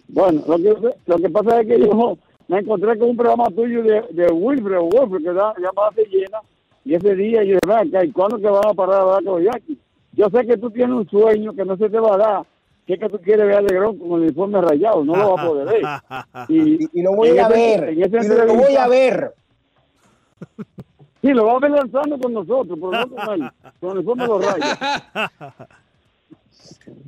[0.10, 2.18] Bueno, lo que, lo que pasa es que yo
[2.48, 6.40] me encontré con un programa tuyo de, de Wilfred, Wilfred, que da, llamada Se Llena,
[6.84, 9.78] y ese día yo dije, "Ven acá, ¿y cuándo que van a parar a Yankees?
[10.14, 12.44] yo sé que tú tienes un sueño que no se te va a dar,
[12.88, 15.44] que es que tú quieres ver a Legrón con el uniforme rayado, no lo vas
[15.44, 15.84] a poder ver.
[16.48, 17.94] Y, Y, y lo voy a ese- ver.
[17.94, 19.34] Y lo, lo voy a ver.
[21.22, 24.24] Sí, lo vas a ver lanzando con nosotros, pero no con él, con el uniforme
[24.24, 24.78] de los rayos.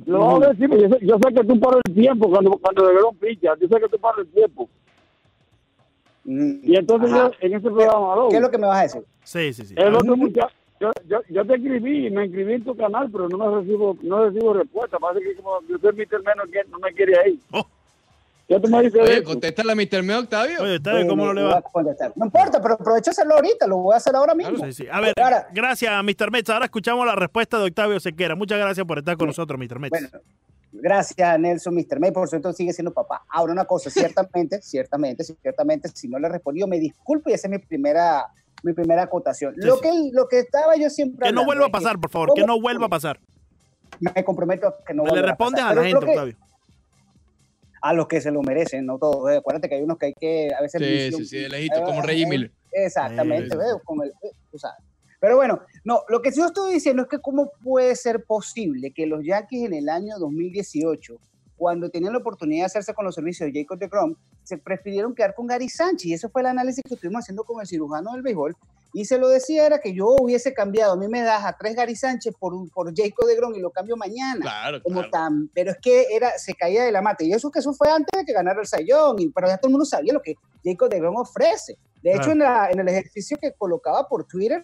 [0.06, 2.28] Lo vas a ver, sí, pero yo sé, yo sé que tú paras el tiempo
[2.28, 4.68] cuando, cuando Legrón picha, yo sé que tú paras el tiempo.
[6.30, 7.30] Mm, Y entonces ajá.
[7.30, 9.02] yo, en ese programa, ¿Qué es lo que me vas a decir?
[9.24, 9.74] Sí, sí, sí.
[9.78, 13.38] el otro muchacho, yo, yo, yo te escribí, me inscribí en tu canal, pero no
[13.38, 14.98] me recibo, no recibo respuesta.
[14.98, 16.22] Parece que como yo soy Mr.
[16.22, 17.40] Menos que no me quiere ahí.
[17.50, 17.66] Oh.
[18.46, 20.02] Ya tú me dices Oye, contéstale a Mr.
[20.02, 20.62] Me Octavio.
[20.62, 21.08] Oye, ¿está bien?
[21.08, 21.58] ¿Cómo no le va?
[21.58, 21.62] a.
[22.14, 24.64] No importa, pero aprovecho a hacerlo ahorita, lo voy a hacer ahora mismo.
[24.66, 24.86] Sí, sí.
[24.90, 26.30] A ver, Ahora, gracias, Mr.
[26.30, 26.50] Metz.
[26.50, 28.34] Ahora escuchamos la respuesta de Octavio Sequera.
[28.34, 29.78] Muchas gracias por estar con nosotros, Mr.
[29.78, 29.90] Metz.
[29.90, 30.08] Bueno,
[30.72, 31.98] gracias Nelson, Mr.
[32.00, 33.24] May, por cierto sigue siendo papá.
[33.28, 37.46] Ahora una cosa, ciertamente, ciertamente, ciertamente, si no le he respondido, me disculpo y esa
[37.46, 38.26] es mi primera,
[38.62, 39.54] mi primera acotación.
[39.54, 39.82] Sí, lo, sí.
[39.82, 42.28] Que, lo que estaba yo siempre que no vuelva a pasar, por favor.
[42.28, 43.20] ¿cómo- Que no vuelva a pasar.
[44.00, 45.76] Me comprometo a que no Le vuelva respondes a pasar.
[45.76, 46.48] la Pero gente, creo que Octavio.
[47.80, 49.30] A los que se lo merecen, no todos.
[49.30, 49.36] eh.
[49.36, 50.82] Acuérdate que hay unos que hay que, a veces...
[51.14, 52.52] Sí, sí, sí, de lejito, como Eh, Reggie eh, Miller.
[52.72, 54.84] Exactamente, Sí, sí, veo, como el- eh, tú sabes.
[55.20, 59.06] Pero bueno, no, lo que yo estoy diciendo es que cómo puede ser posible que
[59.06, 61.16] los Yankees en el año 2018,
[61.56, 64.14] cuando tenían la oportunidad de hacerse con los servicios de Jacob de Grom,
[64.44, 66.06] se prefirieron quedar con Gary Sánchez.
[66.06, 68.54] Y ese fue el análisis que estuvimos haciendo con el cirujano del béisbol.
[68.94, 71.74] Y se lo decía era que yo hubiese cambiado, a mí me das a tres
[71.74, 75.10] Gary Sánchez por, un- por Jacob de Grom y lo cambio mañana Claro, como claro.
[75.10, 77.22] tan, pero es que era, se caía de la mata.
[77.24, 79.68] Y eso que eso fue antes de que ganara el Sayón, y pero ya todo
[79.68, 81.76] el mundo sabía lo que Jacob de Grom ofrece.
[82.02, 84.62] De hecho, en, la- en el ejercicio que colocaba por Twitter,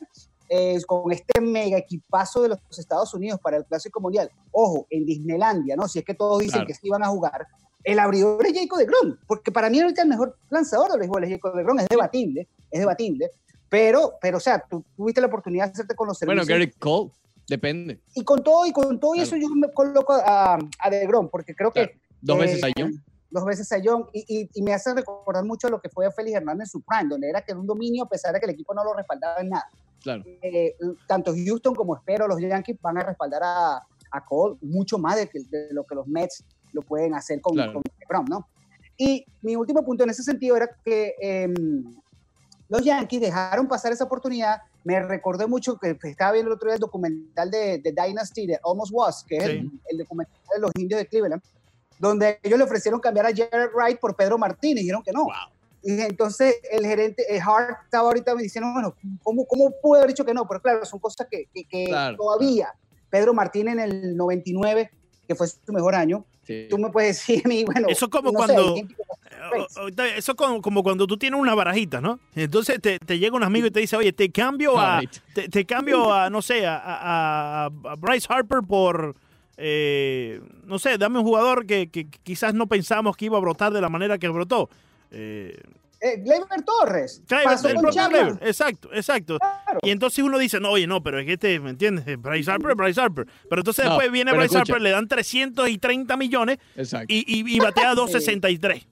[0.48, 5.06] eh, con este mega equipazo de los Estados Unidos para el Clásico Mundial, ojo, en
[5.06, 5.88] Disneylandia, ¿no?
[5.88, 6.66] Si es que todos dicen Claro.
[6.66, 7.46] que sí iban a jugar,
[7.82, 11.24] el abridor es Jacob de Grom, porque para mí ahorita el mejor lanzador del béisbol
[11.24, 13.30] es Jacob de Grom, es debatible, es debatible,
[13.68, 17.10] pero, pero o sea, tú tuviste la oportunidad de hacerte con los Bueno, Gary Cole,
[17.48, 18.00] depende.
[18.14, 19.26] y con todo y con todo Claro.
[19.26, 21.88] eso yo me coloco a, a DeGrom porque creo Claro.
[21.90, 23.04] que Dos eh, veces a John.
[23.30, 26.36] dos veces a John y, y- y me hace recordar mucho lo que fue Félix
[26.36, 28.52] Hernández en su prime donde era que era un dominio a pesar de que el
[28.52, 29.68] equipo no lo respaldaba en nada
[30.04, 30.22] Claro.
[30.42, 30.76] Eh,
[31.08, 33.76] tanto Houston como espero los Yankees van a respaldar a,
[34.12, 37.54] a Cole mucho más de, que- de lo que los Mets lo pueden hacer con,
[37.54, 37.72] Claro.
[37.72, 38.46] con DeGrom, ¿no?
[38.96, 41.54] y mi último punto en ese sentido era que em,
[42.68, 44.58] los Yankees dejaron pasar esa oportunidad.
[44.84, 48.60] Me recordé mucho que estaba viendo el otro día el documental de, de Dynasty, de
[48.64, 49.80] Almost Was, que es el, Sí.
[49.90, 51.42] el documental de los indios de Cleveland,
[51.98, 55.26] donde ellos le ofrecieron cambiar a Jared Wright por Pedro Martínez, y dijeron que no.
[55.84, 60.24] Y entonces el gerente, Hart, estaba ahorita me diciendo, bueno, ¿cómo, cómo pude haber dicho
[60.24, 60.46] que no?
[60.48, 62.68] Pero claro, son cosas que, que- que Claro, todavía.
[63.10, 64.90] Pedro Martínez en el 99,
[65.28, 66.66] que fue su mejor año, Sí.
[66.68, 68.74] tú me puedes decir a mí, bueno, Eso como no cuando-
[70.16, 72.18] Eso es como, como cuando tú tienes una barajita, ¿no?
[72.34, 75.00] Entonces te, te llega un amigo y te dice, oye, te cambio a,
[75.34, 79.14] te, te cambio a, no sé, a, a- a Bryce Harper por,
[79.56, 83.72] eh, no sé, dame un jugador que, que quizás no pensamos que iba a brotar
[83.72, 84.68] de la manera que brotó.
[85.10, 85.56] Eh,
[86.00, 87.22] Eh, Gleyber Torres.
[87.26, 88.22] Gleyber- pasó el con propio Chapman.
[88.26, 89.38] Gleyber, Exacto, exacto.
[89.38, 89.78] Claro.
[89.82, 92.04] Y entonces uno dice, no, oye, no, pero es que este, ¿me entiendes?
[92.20, 93.26] Bryce Harper, Bryce Harper.
[93.48, 94.72] Pero entonces No, después viene Bryce escucha.
[94.74, 97.06] Harper, le dan 330 millones Exacto.
[97.08, 98.86] y, y, y batea 263.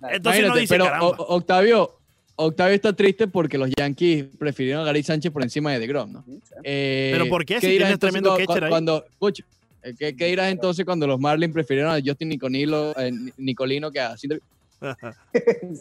[0.00, 1.06] Entonces uno Imagínate, dice, pero caramba.
[1.08, 1.98] O- Octavio,
[2.36, 6.24] Octavio está triste porque los Yankees prefirieron a Gary Sánchez por encima de DeGrom, ¿no?
[6.62, 7.60] Eh, ¿Pero por qué?
[7.60, 8.70] Si entonces tremendo cu- catcher ahí.
[8.70, 9.42] Cuando, escucha,
[9.82, 13.98] eh, ¿qué, qué dirás entonces cuando los Marlins prefirieron a Justin Nicolino, eh, Nicolino que
[13.98, 14.40] a Cinder-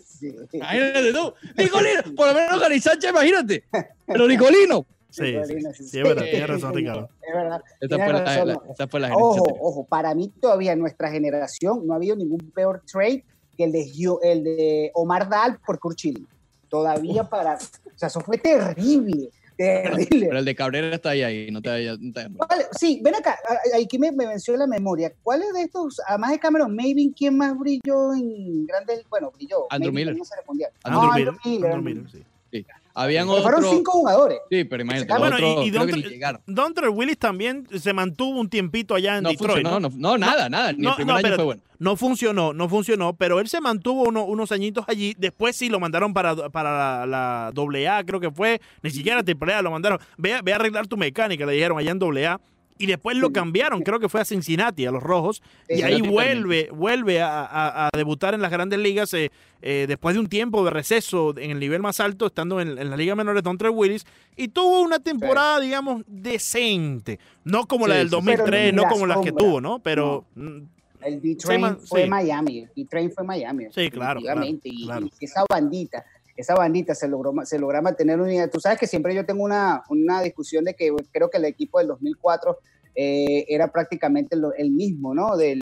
[0.04, 0.36] Sí.
[0.54, 3.64] Imagínate tú, Nicolino, por lo menos Gary Sánchez, imagínate.
[4.06, 4.86] Pero Nicolino.
[5.10, 7.10] Sí, sí, Sí, sí, es verdad, sí, tienes sí, razón, Ricardo.
[7.22, 7.62] Es verdad.
[7.80, 8.64] Esta fue la, razón, la- no.
[8.70, 12.16] esta fue la gerencia Ojo, ojo, para mí todavía en nuestra generación no ha habido
[12.16, 13.24] ningún peor trade
[13.58, 13.92] que el de,
[14.24, 16.28] el de Omar Dal por Kurt Schilling.
[16.70, 17.56] Todavía para...
[17.56, 19.30] O sea, eso fue terrible,
[19.84, 20.28] terrible.
[20.28, 22.00] Pero el de Cabrera está ahí, ahí no te vayas.
[22.00, 22.14] no.
[22.38, 23.38] ¿Cuál- Sí, ven acá,
[23.82, 25.12] aquí me, me venció la memoria.
[25.24, 29.66] ¿Cuáles de estos, además de Cameron Maven, quién más brilló en grandes, bueno, brilló?
[29.70, 30.24] Andrew Maybe Miller.
[30.48, 30.72] Mundial.
[30.84, 31.72] Andrew No, Miller, Andrew Miller.
[31.74, 32.66] Andrew Miller, sí.
[33.00, 34.40] Habían Pero fueron cinco jugadores.
[34.50, 39.18] Sí, pero imagínate, Bueno, otros y, y Dontre- Willis también se mantuvo un tiempito allá
[39.18, 39.52] en No Detroit.
[39.68, 39.90] funcionó, ¿no?
[39.90, 40.74] no, no, nada, nada.
[40.74, 41.62] Ni No, el primer año fue bueno.
[41.80, 45.14] No funcionó, no funcionó, pero él se mantuvo uno- unos añitos allí.
[45.18, 48.60] Después sí lo mandaron para, para la, la AA, creo que fue.
[48.82, 50.00] Ni siquiera AAA lo mandaron.
[50.18, 52.40] Ve, ve a arreglar tu mecánica, le dijeron allá en AA.
[52.80, 55.42] Y después lo cambiaron, creo que fue a Cincinnati, a los Rojos.
[55.68, 60.14] Y ahí vuelve, vuelve a, a- a debutar en las grandes ligas eh, eh, después
[60.16, 63.16] de un tiempo de receso en el nivel más alto, estando en, en la Liga
[63.16, 64.06] Menor de Dontre Willis.
[64.36, 67.20] Y tuvo una temporada, digamos, decente.
[67.44, 68.16] No como la del sí, sí.
[68.16, 69.80] 2003, Pero ni no como las que tuvo, ¿no?
[69.80, 70.58] Pero mm,
[71.02, 72.10] El D-Train fue sí.
[72.10, 73.66] Miami, el D-Train fue Miami.
[73.72, 74.70] Sí, claro, definitivamente.
[74.70, 75.10] claro, y, claro.
[75.20, 76.06] y esa bandita,
[76.38, 78.48] esa bandita se logró, se logra mantener unida.
[78.48, 81.80] Tú sabes que siempre yo tengo una, una discusión de que creo que el equipo
[81.80, 82.58] del 2004
[82.96, 85.36] eh, era prácticamente lo- el mismo, ¿no?
[85.36, 85.60] Del,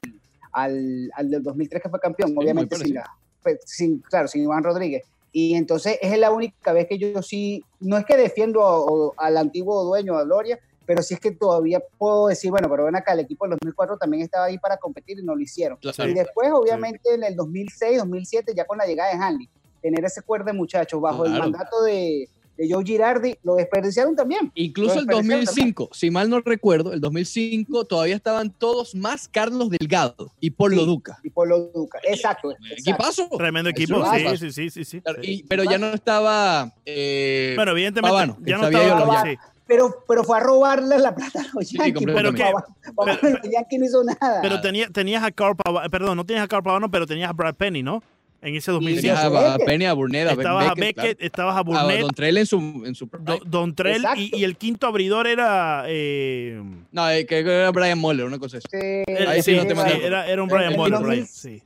[0.52, 3.10] al, al del 2003 que fue campeón, muy obviamente sin, la-
[3.42, 5.04] pues, sin- claro, sin Iván Rodríguez.
[5.32, 9.38] Y entonces es la única vez que yo, sí, no es que defiendo a- al
[9.38, 13.14] antiguo dueño, a Gloria, pero sí es que todavía puedo decir, bueno, pero ven acá,
[13.14, 15.78] el equipo del 2004 también estaba ahí para competir y no lo hicieron.
[15.80, 16.10] Claro.
[16.10, 19.50] Y después, obviamente, en el 2006, 2007, ya con la llegada de Hanley,
[19.86, 22.28] tener ese cuerdo de muchachos bajo el mandato de,
[22.58, 24.52] de Joe Girardi, lo desperdiciaron también.
[24.56, 29.70] Incluso el desperdiciaron 2005, si mal no recuerdo, el 2005 todavía estaban todos más Carlos
[29.70, 30.86] Delgado y Polo Sí.
[30.88, 31.20] Duca.
[31.24, 32.00] Y Polo Duca.
[32.04, 32.50] Exacto.
[32.52, 32.74] exacto.
[32.80, 33.30] Equipazo.
[33.38, 35.02] Tremendo equipo, sí, sí, sí, sí, sí.
[35.02, 35.32] Claro, Sí.
[35.32, 36.74] y- pero ya no estaba.
[36.84, 39.24] eh, Bueno, evidentemente, Pavano, ya no estaba.
[39.24, 39.36] sí.
[39.68, 42.06] Pero, pero fue a robarle la plata a los Sí, Yankees.
[42.06, 44.40] Pero que, los Yankees no hizo nada.
[44.42, 47.34] pero tenía, tenías a Carl Pavano, perdón, no tenías a Carl Pavano, pero tenías a
[47.34, 48.02] Brad Penny, ¿no?
[48.46, 49.02] En ese 2005.
[49.02, 49.22] tenías
[49.58, 49.66] sí, a.
[49.66, 51.80] Penny, a Burnett, a Estabas a Beckett, Beckett, estabas a claro.
[51.80, 54.88] a Burnett, Don Trell en su, en su Do- Don Trell y, y el quinto
[54.88, 55.84] abridor era.
[55.88, 58.68] Eh, No, eh, que era Brian Moller, una cosa así.
[58.70, 61.18] Sí, Ahí sí sí, no te sí, era, era un El- Brian el Moller, 2000
[61.20, 61.62] right, sí.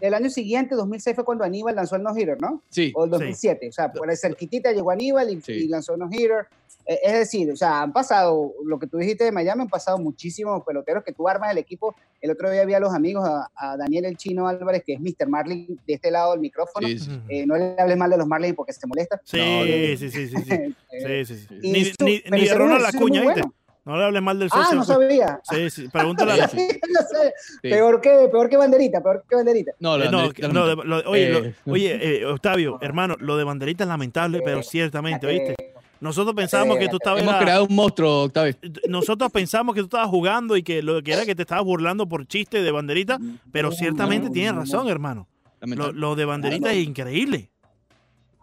[0.00, 2.62] El año siguiente, 2006, fue cuando Aníbal lanzó el no-hitter, ¿no?
[2.68, 2.92] Sí.
[2.94, 3.68] O el 2007.
[3.70, 5.52] O sea, por ahí cerquitita llegó Aníbal y, Sí.
[5.52, 6.46] y lanzó el no-hitter.
[6.88, 9.98] Eh, es decir, o sea, han pasado, lo que tú dijiste de Miami, han pasado
[9.98, 11.94] muchísimos peloteros que tú armas el equipo.
[12.20, 15.00] El otro día vi a los amigos, a, a Daniel El Chino Álvarez, que es
[15.00, 15.28] Mr.
[15.28, 16.86] Marlin, de este lado del micrófono.
[16.86, 17.10] Sí, sí.
[17.10, 17.20] Ujú.
[17.28, 19.20] Eh, no le hables mal de los Marlins porque se molesta.
[19.24, 20.36] Sí, No, sí, sí, sí, sí.
[21.06, 21.58] Sí, sí, sí.
[21.62, 23.40] y Ni, su- ni, ni de Ronald Acuña, ¿viste?
[23.42, 23.54] bueno.
[23.84, 24.76] No le hables mal del Ah, socio.
[24.78, 25.40] no sabía.
[25.44, 25.88] Sí, sí.
[25.92, 26.80] Pregúntale a Sí, sí.
[26.92, 27.32] No sé.
[27.62, 27.68] Sí.
[27.70, 29.72] Peor, que, peor que banderita, peor que banderita.
[29.78, 33.44] No, Eh, no, no, de- lo- oye, Eh, lo- oye eh, Octavio, hermano, lo de
[33.44, 35.54] banderita es lamentable, pero ciertamente, ¿oíste?
[35.96, 37.22] Eh, Nosotros pensábamos que tú estabas...
[37.22, 38.54] Hemos era- creado un monstruo, Octavio.
[38.88, 42.06] nosotros pensamos que tú estabas jugando y que lo que era que te estabas burlando
[42.08, 43.18] por chiste de banderita,
[43.50, 44.90] pero ciertamente no, tienes no, razón, no.
[44.90, 45.28] hermano.
[45.60, 47.50] Lo, de banderita es increíble.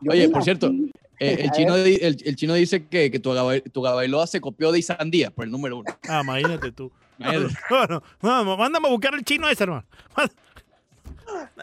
[0.08, 0.72] Oye, por cierto,
[1.20, 3.32] Eh, el, chino, el, el chino dice que, que tu,
[3.72, 5.96] tu Gabailoa se copió de Isandía por el número uno.
[6.10, 6.92] Ah, imagínate tú.
[7.70, 8.02] Bueno,
[8.58, 9.86] mándame a buscar el chino ese, hermano.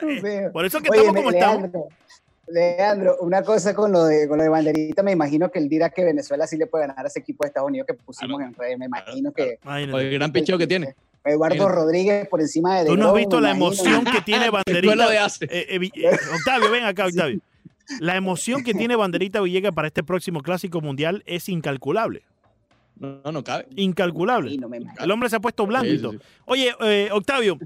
[0.03, 0.49] Eh.
[0.53, 1.71] Por eso que Oye, estamos como estamos.
[2.49, 5.91] Leandro, una cosa con lo de con lo de banderita, me imagino que él dirá
[5.91, 8.55] que Venezuela sí le puede ganar a ese equipo de Estados Unidos que pusimos en
[8.55, 8.79] redes.
[8.79, 10.95] Me imagino que el gran picheo que tiene.
[11.25, 11.69] Eduardo.
[11.69, 15.09] Rodríguez por encima de Tú no has visto la emoción que tiene banderita.
[15.09, 15.45] de hace.
[15.45, 17.41] Eh, eh, eh, Octavio, ven acá, Octavio.
[17.99, 22.23] La emoción que tiene Banderita Villegas para este próximo clásico mundial es incalculable.
[23.01, 23.67] No, no, no cabe.
[23.77, 24.57] Incalculable.
[24.59, 24.69] No.
[24.99, 26.13] El hombre se ha puesto blanco Sí, y sí, todo.
[26.13, 26.19] sí.
[26.45, 27.59] Oye, eh, Octavio,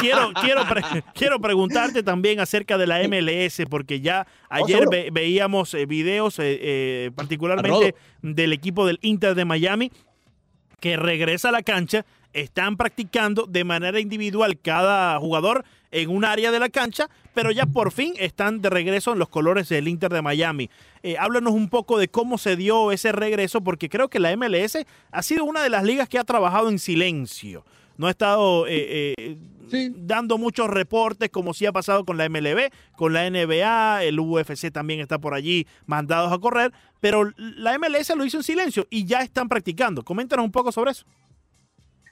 [0.00, 0.82] quiero, quiero, pre-
[1.14, 4.90] quiero preguntarte también acerca de la MLS, porque ya ayer seguro.
[4.90, 9.90] ve- veíamos eh, videos, eh, eh, particularmente del equipo del Inter de Miami,
[10.80, 16.50] que regresa a la cancha, están practicando de manera individual cada jugador en un área
[16.50, 20.12] de la cancha, pero ya por fin están de regreso en los colores del Inter
[20.12, 20.68] de Miami.
[21.02, 24.84] Eh, háblanos un poco de cómo se dio ese regreso, porque creo que la MLS
[25.10, 27.64] ha sido una de las ligas que ha trabajado en silencio.
[27.96, 29.36] No ha estado eh, eh,
[29.70, 29.92] Sí.
[29.94, 34.70] dando muchos reportes, como sí ha pasado con la MLB, con la NBA, el UFC
[34.72, 39.04] también está por allí mandados a correr, pero la MLS lo hizo en silencio y
[39.04, 40.02] ya están practicando.
[40.04, 41.04] Coméntanos un poco sobre eso.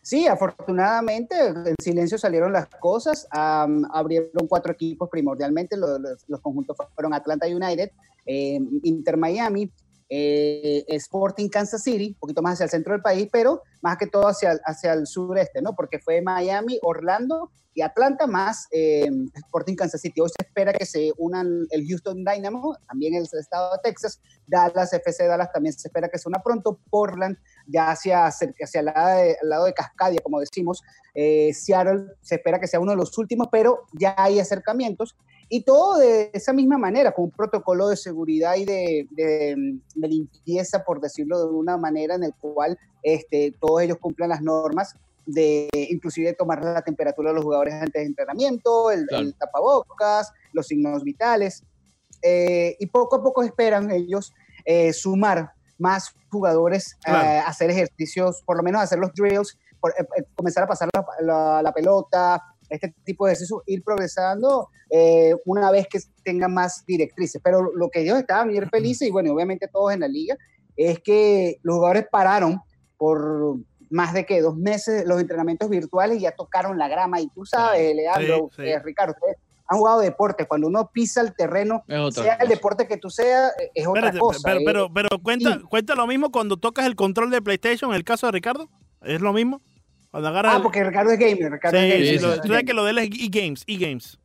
[0.07, 3.27] Sí, afortunadamente en silencio salieron las cosas.
[3.33, 5.77] am, abrieron cuatro equipos primordialmente.
[5.77, 7.91] Los conjuntos fueron Atlanta United,
[8.25, 9.69] eh, Inter Miami,
[10.09, 14.07] eh, Sporting Kansas City, un poquito más hacia el centro del país, pero más que
[14.07, 15.75] todo hacia, hacia el sureste, ¿no?
[15.75, 20.21] Porque fue Miami, Orlando y Atlanta más eh, Sporting Kansas City.
[20.23, 24.95] Hoy se espera que se unan el Houston Dynamo, también el estado de Texas, Dallas,
[24.95, 27.37] FC Dallas también se espera que se una pronto, Portland
[27.67, 30.83] ya hacia, hacia el lado de, al lado de Cascadia, como decimos,
[31.15, 35.15] eh, Seattle se espera que sea uno de los últimos, pero ya hay acercamientos
[35.49, 40.09] y todo de esa misma manera, con un protocolo de seguridad y de, de- de
[40.09, 44.95] limpieza, por decirlo de una manera, en el cual este, todos ellos cumplan las normas
[45.25, 49.23] de inclusive tomar la temperatura de los jugadores antes de entrenamiento, el, Claro.
[49.25, 51.63] el tapabocas, los signos vitales,
[52.23, 54.33] eh, y poco a poco esperan ellos
[54.65, 57.29] eh, sumar más jugadores Claro.
[57.45, 60.89] a hacer ejercicios, por lo menos hacer los drills, por- eh, eh, comenzar a pasar
[60.95, 66.53] la, la- la pelota, este tipo de ejercicios, ir progresando eh, una vez que tengan
[66.55, 67.41] más directrices.
[67.43, 70.37] Pero lo que ellos estaban bien felices, y bueno, obviamente todos en la liga,
[70.77, 72.61] es que los jugadores pararon
[72.99, 73.57] por
[73.89, 77.21] más de que dos meses los entrenamientos virtuales y ya tocaron la grama.
[77.21, 78.69] Y tú sabes, Leandro, Sí, sí.
[78.69, 79.37] eh, Ricardo, ustedes
[79.69, 80.47] han jugado deporte.
[80.47, 84.01] Cuando uno pisa el terreno, otra sea el deporte que tú seas, eh, es otra
[84.09, 84.41] Espérate, cosa.
[84.45, 84.63] pero, eh.
[84.67, 85.61] pero, pero cuenta, Sí.
[85.69, 88.69] cuenta lo mismo cuando tocas el control de PlayStation en el caso de Ricardo.
[89.03, 89.61] ¿Es lo mismo?
[90.21, 91.53] Cuando Ah, el- porque Ricardo es gamer.
[91.53, 92.07] Ricardo Sí, es gamer.
[92.09, 92.41] sí, sí, lo- sí.
[92.43, 94.19] tú sabes que lo de él es e-games, e-games.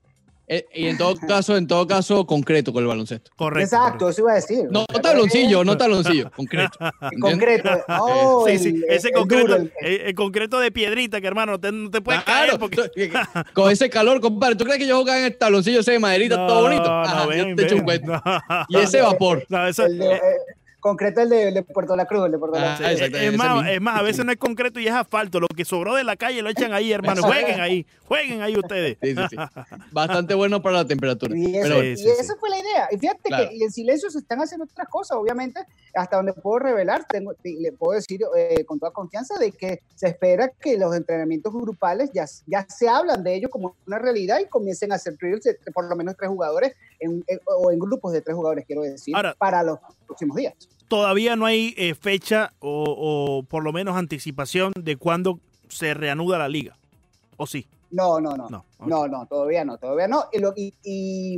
[0.48, 3.32] Eh, y en todo caso, en todo caso, concreto con el baloncesto.
[3.38, 3.74] Correcto.
[3.74, 4.66] Exacto, eso iba a decir.
[4.70, 6.78] No tabloncillo, no tabloncillo, concreto.
[7.22, 7.70] Concreto.
[7.88, 11.90] Oh, Sí, el- sí, ese el concreto, el- concreto de piedrita, que hermano, te- no
[11.90, 12.90] te puedes Claro, caer porque...
[13.54, 14.56] con ese calor, compadre.
[14.56, 16.84] ¿Tú crees que yo jugaba en el tabloncillo ese de maderita todo bonito?
[16.92, 18.02] Ajá, ven, yo te echo un ven.
[18.02, 18.22] cuento.
[18.70, 18.80] No.
[18.80, 19.46] Y ese vapor.
[19.48, 20.20] No, eso- el de- eh, eh,
[20.82, 22.90] concreto el de, el de Puerto La Cruz, el de Puerto La Ah, Cruz.
[22.90, 25.40] eh, exacto, es, más, es más, a veces no es concreto y es asfalto.
[25.40, 27.22] Lo que sobró de la calle lo echan ahí, hermano.
[27.24, 28.98] Jueguen ahí, jueguen ahí ustedes.
[29.02, 29.36] Sí, sí, sí.
[29.92, 31.36] Bastante bueno para la temperatura.
[31.38, 32.40] Y, eso- Pero bueno, y Sí, sí, esa sí.
[32.40, 32.88] fue la idea.
[32.92, 33.50] Y fíjate Claro.
[33.50, 35.62] que en silencio se están haciendo otras cosas, obviamente,
[35.94, 40.08] hasta donde puedo revelar, tengo, le puedo decir eh, con toda confianza de que se
[40.08, 44.46] espera que los entrenamientos grupales ya, ya se hablan de ello como una realidad y
[44.48, 48.14] comiencen a hacer drills de por lo menos tres jugadores en- en- o en grupos
[48.14, 50.54] de tres jugadores, quiero decir, Ahora- para los próximos días.
[50.88, 52.84] Todavía no hay eh, fecha o,
[53.40, 55.40] o por lo menos anticipación de cuándo
[55.70, 56.78] se reanuda la liga.
[57.38, 57.66] ¿O sí?
[57.92, 58.50] No, no, no.
[58.50, 58.66] No.
[59.08, 60.26] No, todavía no, todavía no.
[60.34, 61.38] Y, lo- y- y,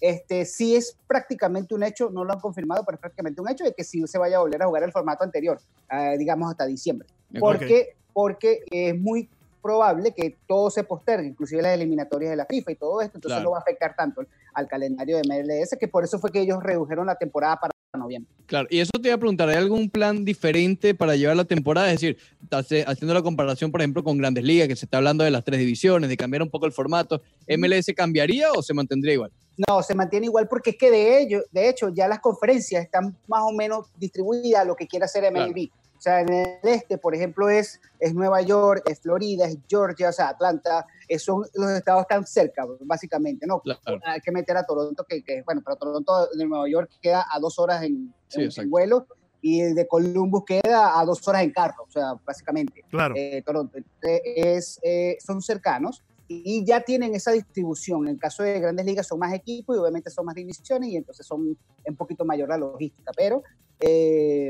[0.00, 3.64] este sí es prácticamente un hecho, no lo han confirmado, pero es prácticamente un hecho
[3.64, 6.66] de que sí se vaya a volver a jugar el formato anterior, eh, digamos hasta
[6.66, 7.08] diciembre.
[7.30, 7.58] de acuerdo.
[7.60, 9.28] Porque, porque es muy
[9.60, 13.36] probable que todo se postergue, inclusive las eliminatorias de la FIFA y todo esto, entonces
[13.36, 13.44] Claro.
[13.44, 14.22] no va a afectar tanto
[14.54, 18.30] al calendario de MLS, que por eso fue que ellos redujeron la temporada para noviembre.
[18.46, 21.88] Claro, y eso te iba a preguntar, ¿hay algún plan diferente para llevar la temporada?
[21.92, 22.18] Es decir,
[22.86, 25.58] haciendo la comparación, por ejemplo, con Grandes Ligas, que se está hablando de las tres
[25.58, 29.32] divisiones, de cambiar un poco el formato, ¿MLS cambiaría o se mantendría igual?
[29.66, 33.16] No, se mantiene igual porque es que de ello, de hecho, ya las conferencias están
[33.26, 35.68] más o menos distribuidas a lo que quiere hacer MLB.
[35.96, 40.10] O sea, en el este, por ejemplo, es, es Nueva York, es Florida, es Georgia,
[40.10, 40.86] o sea, Atlanta,
[41.18, 43.58] son los estados tan cerca, básicamente, ¿no?
[43.60, 43.98] Claro.
[44.04, 47.40] Hay que meter a Toronto, que, que, bueno, pero Toronto de Nueva York queda a
[47.40, 48.70] dos horas en, Sí, en- en exacto.
[48.70, 49.06] vuelo
[49.42, 53.14] y el de Columbus queda a dos horas en carro, o sea, básicamente Claro.
[53.16, 53.78] eh, Toronto.
[54.02, 58.04] Eh, es, eh, son cercanos y ya tienen esa distribución.
[58.06, 60.96] En el caso de grandes ligas son más equipos y obviamente son más divisiones y
[60.96, 63.42] entonces son un poquito mayor la logística, pero
[63.80, 64.48] eh,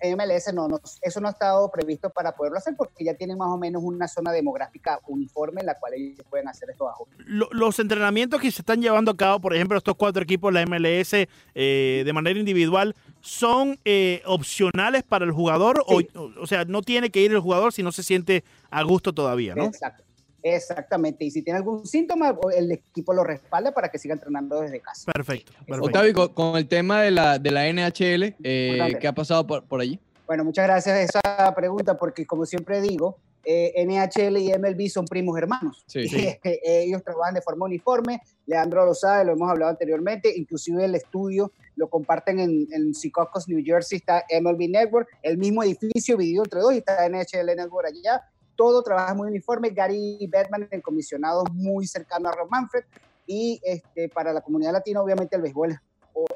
[0.00, 3.38] en MLS no, no, eso no ha estado previsto para poderlo hacer porque ya tienen
[3.38, 7.16] más o menos una zona demográfica uniforme en la cual ellos pueden hacer estos ajustes.
[7.26, 10.62] Lo- los entrenamientos que se están llevando a cabo, por ejemplo, estos cuatro equipos, la
[10.66, 15.84] MLS, eh, de manera individual, ¿son eh, opcionales para el jugador?
[15.88, 16.08] Sí.
[16.16, 19.12] O, o sea, no tiene que ir el jugador si no se siente a gusto
[19.12, 19.64] todavía, ¿no?
[19.66, 20.02] Exacto.
[20.44, 21.24] Exactamente.
[21.24, 25.10] Y si tiene algún síntoma, el equipo lo respalda para que siga entrenando desde casa.
[25.10, 25.52] Perfecto.
[25.52, 25.86] perfecto.
[25.86, 28.98] Octavio, con, con el tema de la, de la NHL, eh.
[29.00, 29.98] ¿qué ha pasado por, por allí?
[30.26, 33.16] Bueno, muchas gracias a esa pregunta porque como siempre digo,
[33.46, 35.82] eh, NHL y MLB son primos hermanos.
[35.86, 36.28] Sí, sí.
[36.62, 38.20] Ellos trabajan de forma uniforme.
[38.44, 40.30] Leandro lo sabe, lo hemos hablado anteriormente.
[40.36, 45.62] Inclusive el estudio lo comparten en, en Secaucus, New Jersey, está MLB Network, el mismo
[45.62, 48.22] edificio dividido entre dos y está NHL Network allá.
[48.56, 49.70] Todo trabaja muy uniforme.
[49.70, 52.84] Gary Bettman, el comisionado, muy cercano a Rob Manfred.
[53.26, 55.78] Y este, para la comunidad latina, obviamente, el béisbol es,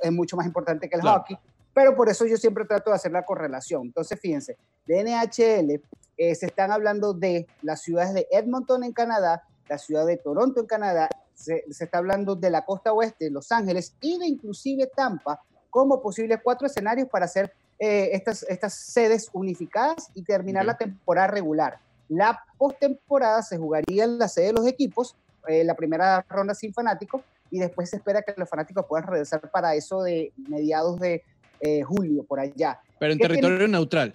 [0.02, 1.20] es mucho más importante que el Claro.
[1.20, 1.38] hockey.
[1.74, 3.82] Pero por eso yo siempre trato de hacer la correlación.
[3.86, 4.56] Entonces, fíjense,
[4.86, 5.80] de NHL
[6.16, 10.60] eh, se están hablando de las ciudades de Edmonton en Canadá, la ciudad de Toronto
[10.60, 14.90] en Canadá, se, se está hablando de la costa oeste, Los Ángeles y de inclusive
[14.96, 15.40] Tampa
[15.70, 20.66] como posibles cuatro escenarios para hacer eh, estas, estas sedes unificadas y terminar Ok.
[20.68, 21.78] la temporada regular.
[22.08, 26.72] La postemporada se jugaría en la sede de los equipos, eh, la primera ronda sin
[26.72, 31.22] fanáticos, y después se espera que los fanáticos puedan regresar para eso de mediados de
[31.60, 32.80] eh, julio, por allá.
[32.98, 34.14] Pero en ¿Qué territorio neutral.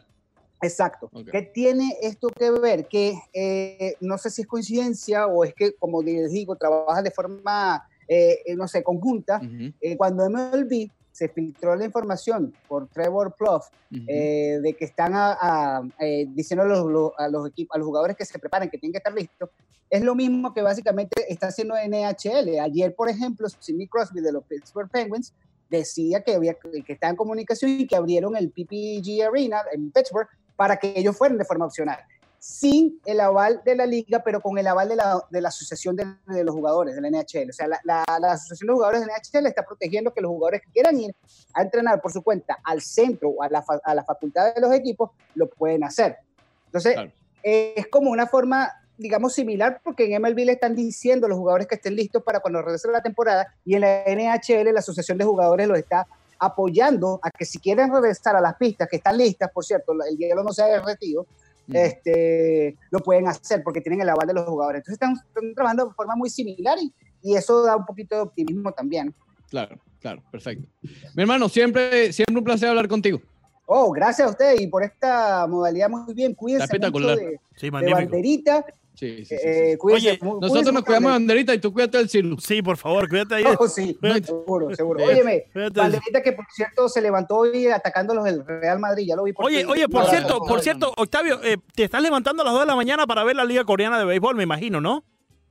[0.62, 1.12] Exacto.
[1.32, 2.88] ¿Qué tiene esto que ver?
[2.88, 7.12] Que eh, no sé si es coincidencia o es que, como les digo, trabajan de
[7.12, 9.42] forma, eh, eh, no sé, conjunta.
[9.44, 14.04] Ujú, Eh, cuando MLB se filtró la información por Trevor Plouffe ujú.
[14.10, 17.78] eh, de que están a, a, eh, diciendo a los, los- a, los equipos, a
[17.78, 19.50] los jugadores que se preparen, que tienen que estar listos,
[19.90, 22.60] es lo mismo que básicamente está haciendo NHL.
[22.60, 25.34] Ayer, por ejemplo, Sidney Crosby de los Pittsburgh Penguins
[25.70, 30.28] decía que, había, que estaba en comunicación y que abrieron el PPG Arena en Pittsburgh
[30.56, 32.00] para que ellos fueran de forma opcional,
[32.46, 35.96] sin el aval de la liga, pero con el aval de la, de la asociación
[35.96, 37.50] de, de los jugadores de la NHL.
[37.50, 40.28] O sea, la, la- la asociación de jugadores de la NHL está protegiendo que los
[40.30, 41.16] jugadores que quieran ir
[41.54, 44.74] a entrenar por su cuenta al centro o a la, a la facultad de los
[44.74, 46.18] equipos, lo pueden hacer.
[46.66, 47.12] Entonces, Claro.
[47.44, 51.38] eh, es como una forma, digamos, similar, porque en MLB le están diciendo a los
[51.38, 55.18] jugadores que estén listos para cuando regrese la temporada, y en la NHL, la Asociación
[55.18, 56.06] de Jugadores los está
[56.40, 60.18] apoyando a que si quieren regresar a las pistas, que están listas, por cierto, el
[60.18, 61.26] hielo no se ha derretido,
[61.72, 64.80] Este, lo pueden hacer porque tienen el aval de los jugadores.
[64.80, 68.22] Entonces están, están trabajando de forma muy similar y, y eso da un poquito de
[68.22, 69.14] optimismo también.
[69.50, 70.68] Claro, claro, perfecto.
[71.16, 73.22] Mi hermano, siempre, siempre un placer hablar contigo.
[73.66, 76.34] Oh, gracias a ustedes y por esta modalidad muy bien.
[76.34, 77.18] Cuídense mucho espectacular.
[77.18, 78.66] de, Sí, de banderita.
[78.96, 79.42] Sí, sí, sí, sí.
[79.44, 82.10] eh, cuídense Oye, mu- cuídense Nosotros nos cuidamos de de- banderita y tú cuídate del
[82.10, 82.38] Ciru.
[82.40, 83.44] Sí, por favor, cuídate ahí.
[83.60, 84.24] Oh, sí, Cuídate.
[84.28, 85.00] seguro, seguro.
[85.00, 85.06] Sí.
[85.06, 85.80] Óyeme, Cuídate.
[85.80, 89.24] banderita que por cierto se levantó hoy atacando a los del Real Madrid, ya lo
[89.24, 92.54] vi por Oye, oye, por cierto, por cierto, Octavio, eh, te estás levantando a las
[92.54, 95.04] 2 de la mañana para ver la Liga Coreana de Béisbol, me imagino, ¿no?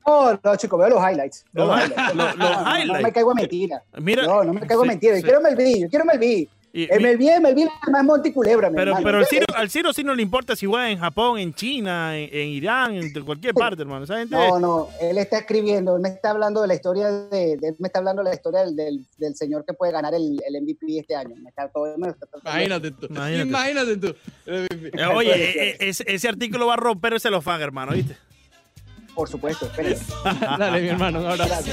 [0.06, 1.44] No, no, chicos, veo los highlights.
[1.52, 2.14] Veo Los los hi- highlights.
[2.16, 3.82] los- los No, me caigo en mentira.
[4.00, 5.14] Mira, No, no me caigo sí, mentira.
[5.14, 5.22] Yo sí.
[5.24, 6.48] quiero MLB, yo quiero MLB.
[6.74, 9.04] Y- MLB, MLB es más Monte Culebra, mi Pero, hermano.
[9.04, 12.16] pero al Ciro, al Ciro sí no le importa si juega en Japón, en China,
[12.18, 14.04] en, en Irán, en cualquier parte, hermano.
[14.04, 14.34] Esa gente.
[14.34, 17.76] No, no, él está escribiendo, él me está hablando de la historia de, de- él
[17.78, 20.62] me está hablando de la historia del, del, del señor que puede ganar el, el
[20.62, 21.34] MVP este año.
[21.42, 22.50] Me está, todo, me lo está tratando.
[22.50, 23.06] Imagínate tú.
[23.10, 23.48] Imagínate.
[23.48, 24.14] Imagínate tú.
[24.46, 28.16] Eh, oye, eh, eh, ese, ese artículo va a romper el celofán, hermano, ¿viste?
[29.14, 30.06] Por supuesto, espérense.
[30.58, 31.70] Dale, mi hermano, un abrazo.